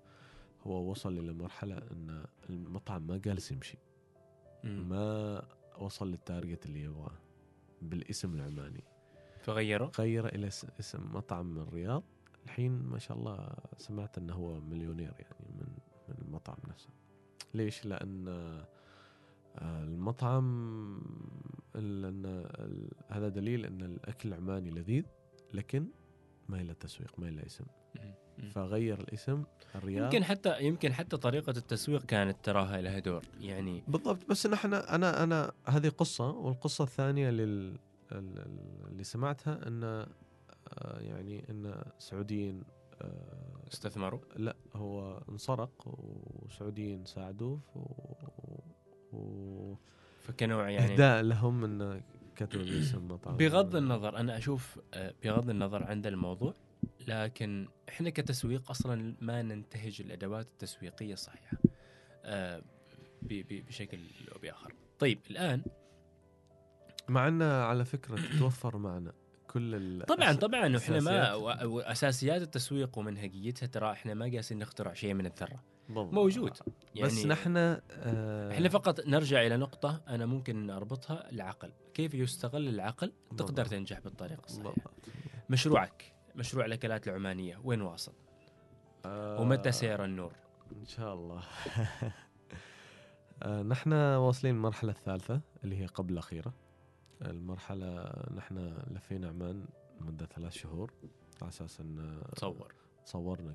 [0.68, 3.78] هو وصل إلى مرحلة أن المطعم ما جالس يمشي.
[4.64, 5.42] ما
[5.80, 7.12] وصل للتارجت اللي يبغاه
[7.82, 8.84] بالاسم العماني.
[9.40, 12.04] فغيروا غير إلى اس- اسم مطعم من الرياض.
[12.46, 15.68] الحين ما شاء الله سمعت أنه هو مليونير يعني من
[16.32, 16.90] المطعم نفسه
[17.54, 20.98] ليش؟ لأن آه، المطعم
[21.76, 22.26] ال- أن
[22.66, 25.04] ال- هذا دليل أن الأكل العماني لذيذ
[25.54, 25.88] لكن
[26.50, 27.66] ما له تسويق ما له اسم.
[28.52, 29.44] فغير الاسم
[29.76, 34.74] الرياض يمكن حتى يمكن حتى طريقة التسويق كانت تراها لها دور يعني بالضبط بس نحن
[34.74, 37.78] أنا أنا هذه قصة والقصة الثانية لل ال-
[38.40, 40.08] ال- اللي سمعتها إن آه،
[41.00, 42.81] يعني إن سعوديين آه،
[43.74, 49.76] استثمروا؟ لا هو انسرق وسعوديين ساعدوه و- و-
[50.22, 52.02] فكنوع يعني إهداء لهم انه
[52.36, 53.38] كتبوا باسم مطعم.
[53.38, 56.54] بغض النظر أنا أشوف آه، بغض النظر عند الموضوع
[57.08, 61.58] لكن إحنا كتسويق أصلا ما ننتهج الأدوات التسويقية الصحيحة
[62.26, 62.62] آه،
[63.22, 64.00] بشكل
[64.36, 64.74] أو بآخر.
[65.00, 65.64] طيب الآن
[67.10, 69.14] مع انه على فكرة تتوفر معنا.
[69.52, 71.34] كل ال- طبعا طبعا إحنا ما
[71.64, 76.14] واساسيات التسويق ومنهجيتها ترى إحنا ما جالسين نخترع شيء من الذره بالضبط.
[76.14, 76.52] موجود.
[76.96, 81.72] يعني بس نحن آه إحنا فقط نرجع إلى نقطة أنا ممكن أربطها العقل.
[81.94, 83.68] كيف يستغل العقل؟ تقدر بالضبط.
[83.68, 84.70] تنجح بالطريقة الصحيحة.
[84.70, 84.94] بالضبط.
[85.50, 88.14] مشروعك مشروع الأكلات العمانية وين واصل؟
[89.06, 90.34] آه، ومتى سيرى النور؟
[90.80, 91.42] إن شاء الله.
[93.44, 96.54] آه، نحن واصلين المرحلة الثالثة اللي هي قبل الأخيرة.
[97.22, 98.58] المرحلة نحن
[98.92, 99.66] لفينا عمان
[100.00, 100.94] مدة ثلاث شهور
[101.42, 102.74] على أساس أن تصور.
[103.06, 103.54] صورنا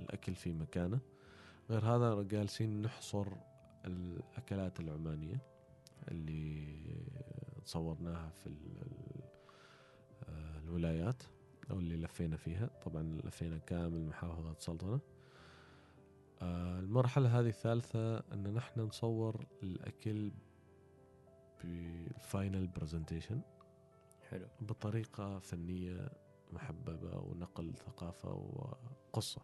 [0.00, 0.98] الأكل في مكانه.
[1.70, 3.26] غير هذا جالسين نحصر
[3.84, 5.40] الأكلات العمانية
[6.08, 6.76] اللي
[7.64, 9.22] صورناها في ال- ال-
[10.64, 11.22] الولايات
[11.70, 12.70] أو اللي لفينا فيها.
[12.84, 15.00] طبعا لفينا كامل محافظة سلطنة.
[16.42, 20.30] آه، المرحلة هذه الثالثة أن نحن نصور الأكل
[21.64, 23.40] بال final presentation
[24.30, 24.46] حلو.
[24.60, 26.08] بطريقة فنية
[26.52, 29.40] محببة ونقل ثقافة وقصة.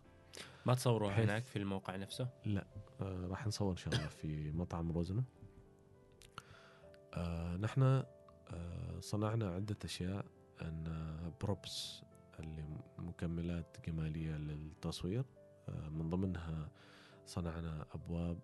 [0.66, 2.28] ما تصوروا هناك في الموقع نفسه؟
[3.00, 5.24] آه، راح نصور إن شاء الله في مطعم روزنا.
[7.14, 10.24] آه، نحن آه، صنعنا عدة أشياء
[10.62, 10.84] أن
[11.40, 12.02] props
[12.40, 12.64] اللي
[12.98, 15.24] مكملات جمالية للتصوير.
[15.68, 16.70] آه، من ضمنها
[17.26, 18.38] صنعنا أبواب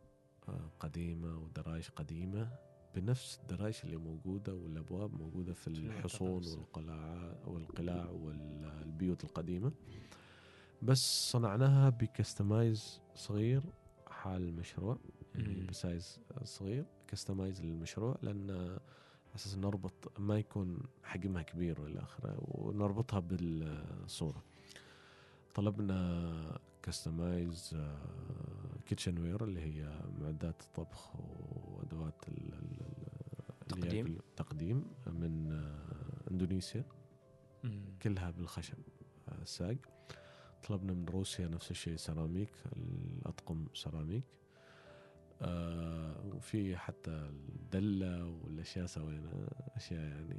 [0.48, 2.67] آه، قديمة ودرايش قديمة.
[2.94, 6.30] بنفس الدرايش اللي موجودة والأبواب موجودة في الحصون.
[6.30, 9.72] والقلاع والقلاع والبيوت القديمة
[10.82, 13.62] بس صنعناها ب customize صغير
[14.10, 14.98] حال المشروع
[15.34, 15.66] يعني.
[15.66, 18.80] ب size صغير customize للمشروع لأن على
[19.36, 24.42] أساس نربط ما يكون حجمها كبير والى آخره ونربطها بالصورة
[25.54, 27.76] طلبنا customize
[28.86, 32.80] kitchenware اللي هي معدات الطبخ وأدوات ال- ال-
[33.72, 34.04] ال- اللي هي تقديم.
[34.04, 36.84] بالتقديم من آه، إندونيسيا.
[38.02, 38.78] كلها بالخشب
[39.28, 39.76] آه، ساق.
[40.68, 44.24] طلبنا من روسيا نفس الشيء سيراميك الأطقم سيراميك.
[45.42, 50.36] آه وفي حتى الدلة والأشياء سوينا أشياء يعني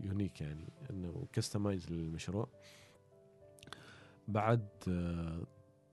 [0.00, 2.48] unique يعني إنه customize للمشروع.
[4.28, 5.46] بعد آه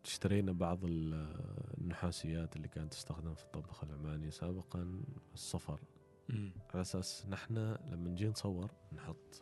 [0.10, 1.36] اشترينا بعض ال-
[1.78, 5.02] النحاسيات اللي كانت تستخدم في الطبخ العماني سابقا
[5.34, 5.80] الصفر.
[6.30, 6.52] مم.
[6.74, 9.42] على أساس نحن لما نجي نصور نحط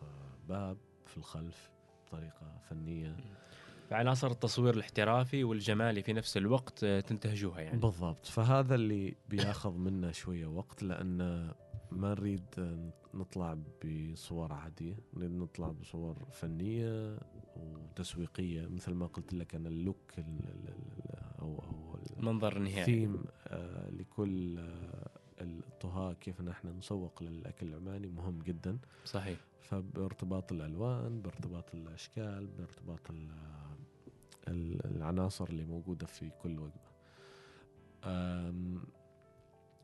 [0.49, 1.71] باب في الخلف
[2.05, 3.15] بطريقة فنية.
[3.89, 7.79] فعناصر التصوير الاحترافي والجمالي في نفس الوقت آه، تنتهجوها يعني.
[7.79, 8.25] بالضبط.
[8.25, 11.17] فهذا اللي بياخذ منا شوية وقت لأن
[11.91, 12.45] ما نريد
[13.13, 17.19] نطلع بصور عادية نريد نطلع بصور فنية
[17.57, 22.79] وتسويقية مثل ما قلت لك أنا اللوك ال- ال- ال- أو أو المنظر النهائي.
[22.79, 25.09] الثيم آه، لكل آه،
[25.41, 28.77] الطهاة كيف نحن نسوق للأكل العماني مهم جدا.
[29.05, 29.39] صحيح.
[29.61, 33.31] فبارتباط الألوان بارتباط الأشكال بارتباط ال-
[34.47, 36.87] ال- العناصر اللي موجودة في كل وجبة.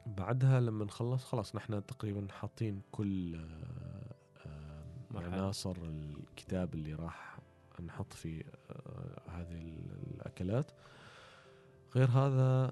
[0.05, 3.35] بعدها لما نخلص خلاص نحن تقريبا حاطين كل
[4.45, 4.93] آه،.
[5.15, 7.32] عناصر الكتاب اللي راح
[7.85, 10.71] نحط فيه آه، هذه ال- الأكلات.
[11.95, 12.71] غير هذا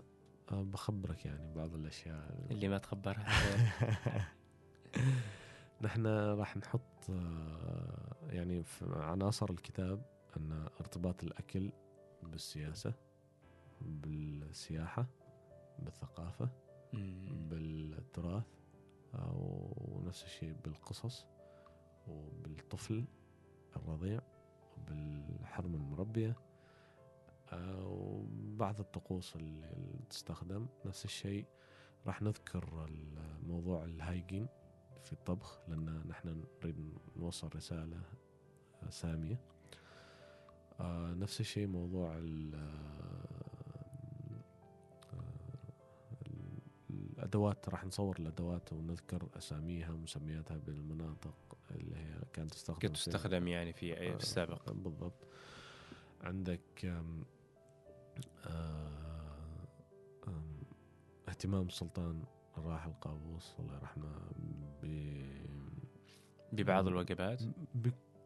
[0.52, 2.48] آه، بخبرك يعني بعض الأشياء.
[2.52, 3.26] اللي ما تخبرها.
[5.82, 10.06] نحن راح نحط آه، يعني في عناصر الكتاب
[10.38, 11.72] أن ارتباط الأكل
[12.24, 12.94] بالسياسة
[13.82, 15.06] بالسياحة
[15.80, 16.50] بالثقافة.
[17.50, 18.44] بالتراث
[19.34, 21.26] ونفس الشيء بالقصص
[22.08, 23.06] وبالطفل
[23.76, 24.22] الرضيع.
[24.90, 26.36] وبالحرم المربية
[27.54, 29.70] آه، وبعض الطقوس اللي
[30.10, 31.46] تستخدم نفس الشيء.
[32.08, 32.90] راح نذكر
[33.48, 34.48] موضوع الهايجين
[35.04, 38.02] في الطبخ لأن نحن نريد نوصل رسالة
[38.90, 39.40] سامية.
[40.80, 43.32] آه، نفس الشيء موضوع ال- آه،
[46.90, 47.70] الأدوات.
[47.70, 53.96] راح نصور الأدوات ونذكر أساميها ومسمياتها بالمناطق اللي هي كانت تستخدم في- تستخدم يعني في
[53.96, 54.70] في السابق.
[54.70, 55.28] آه، بالضبط.
[56.22, 56.86] عندك
[58.46, 59.42] آه،
[61.30, 62.24] اهتمام السلطان
[62.58, 64.16] الراحل قابوس الله يرحمه
[64.84, 65.72] ب-
[66.52, 67.42] ببعض الوجبات؟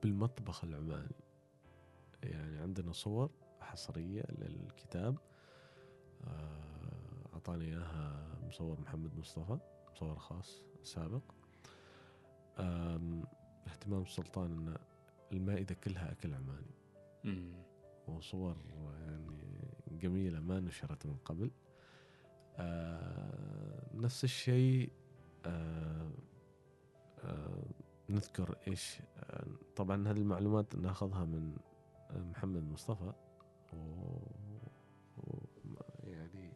[0.03, 1.15] بالمطبخ العماني.
[2.23, 5.17] يعني عندنا صور حصرية للكتاب.
[6.27, 9.57] آه، أعطاني إياها مصور محمد مصطفى
[9.95, 11.21] مصور خاص سابق.
[13.67, 14.77] اهتمام السلطان أن
[15.31, 16.75] المائدة كلها أكل عماني.
[17.23, 17.53] مم.
[18.07, 18.55] وصور
[19.07, 19.39] يعني
[19.91, 21.51] جميلة ما نشرت من قبل.
[22.57, 24.91] آه نفس الشيء
[25.45, 26.11] آه
[27.19, 27.63] آه
[28.09, 31.57] نذكر إيش آه طبعا هذه المعلومات ناخذها من
[32.15, 33.13] محمد مصطفى.
[33.73, 33.77] و...
[35.17, 35.39] و...
[36.03, 36.53] يعني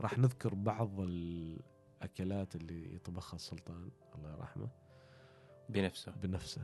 [0.00, 4.68] راح نذكر بعض الأكلات اللي يطبخها السلطان الله يرحمه.
[5.72, 6.12] بنفسه.
[6.22, 6.62] بنفسه.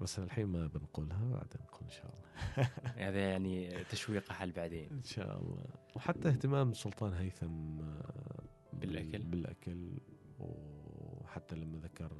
[0.00, 2.68] بس الحين ما بنقولها بعدين نقول إن شاء الله.
[3.08, 4.90] هذا يعني تشويق حل بعدين.
[4.90, 5.64] إن شاء الله.
[5.96, 9.08] وحتى اهتمام السلطان هيثم آه، بالأكل.
[9.18, 9.90] بال- بالأكل.
[10.38, 12.12] وحتى لما ذكر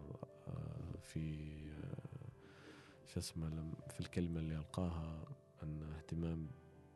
[0.48, 2.28] آه، في آه،
[3.06, 5.24] شو اسمه في الكلمة اللي ألقاها
[5.62, 6.47] أن اهتمام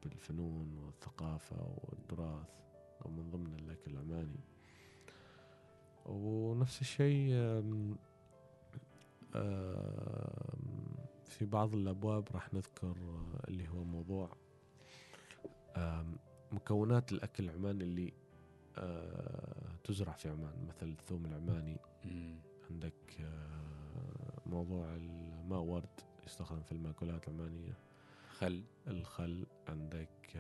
[0.03, 2.49] بالفنون والثقافة والتراث
[3.05, 4.41] ومن ضمن الأكل العماني.
[6.07, 7.29] ونفس الشيء
[11.29, 14.37] في بعض الأبواب راح نذكر آه، اللي هو موضوع
[16.53, 18.13] مكونات الأكل العماني اللي
[18.79, 20.67] آه، تزرع في عمان.
[20.69, 21.77] مثل الثوم العماني.
[22.71, 27.79] عندك آه، موضوع الماء ورد يستخدم في المأكولات العمانية.
[28.39, 28.63] خل.
[28.87, 29.47] الخل.
[29.69, 30.37] عندك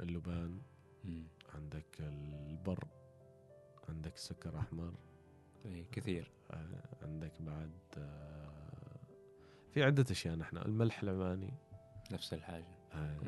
[0.00, 0.58] اللبان.
[1.04, 1.24] مم.
[1.54, 2.84] عندك البر.
[3.88, 4.92] عندك السكر أحمر.
[5.64, 6.30] إيه، كثير.
[6.50, 6.66] آه،
[7.02, 8.50] عندك بعد آه،
[9.74, 11.54] في عدة أشياء نحن الملح العماني.
[12.12, 12.78] نفس الحاجة.
[12.92, 13.18] آه،.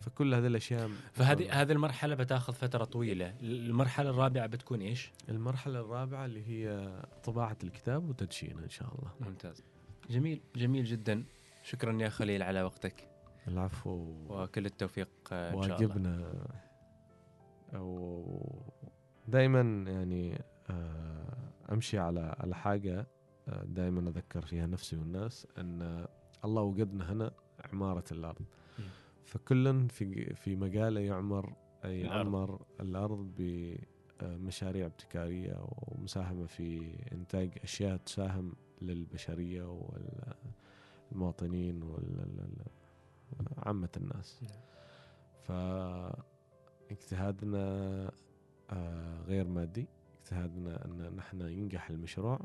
[0.00, 3.34] فكل هذه الأشياء فهذه هذه المرحلة بتاخذ فترة طويلة.
[3.40, 6.92] المرحلة الرابعة بتكون إيش؟ المرحلة الرابعة اللي هي
[7.24, 9.10] طباعة الكتاب وتدشينه إن شاء الله.
[9.20, 9.62] ممتاز.
[10.10, 11.24] جميل جميل جدا.
[11.62, 13.08] شكرا يا خليل على وقتك.
[13.48, 14.14] العفو.
[14.28, 15.72] وكل التوفيق إن شاء الله.
[15.74, 16.32] واجبنا.
[17.74, 18.62] أو
[19.28, 23.06] دائما يعني آه، أمشي على على حاجة
[23.64, 26.06] دائما أذكر فيها نفسي والناس أن
[26.44, 27.32] الله وجدنا هنا
[27.72, 28.42] عمارة الأرض
[28.78, 28.84] مم.
[29.24, 32.00] فكل في في مجاله يعمر أي.
[32.00, 33.34] يعمر الأرض
[34.20, 38.52] بمشاريع ابتكارية ومساهمة في إنتاج أشياء تساهم
[38.82, 39.86] للبشرية
[41.12, 41.82] والمواطنين
[43.56, 44.40] وعامة الناس.
[46.90, 48.10] فاجتهادنا
[48.70, 49.86] آه، غير مادي
[50.30, 52.38] اجتهادنا أن نحن ينجح المشروع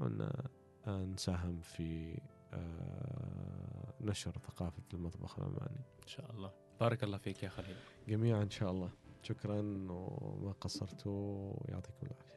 [0.88, 2.20] آه، نساهم في
[2.54, 6.52] آه، نشر ثقافة المطبخ العماني إن شاء الله.
[6.80, 7.76] بارك الله فيك يا خليل.
[8.08, 8.90] جميعا إن شاء الله.
[9.24, 9.60] شكرا
[9.90, 12.35] وما قصرتوا ويعطيكم العافية.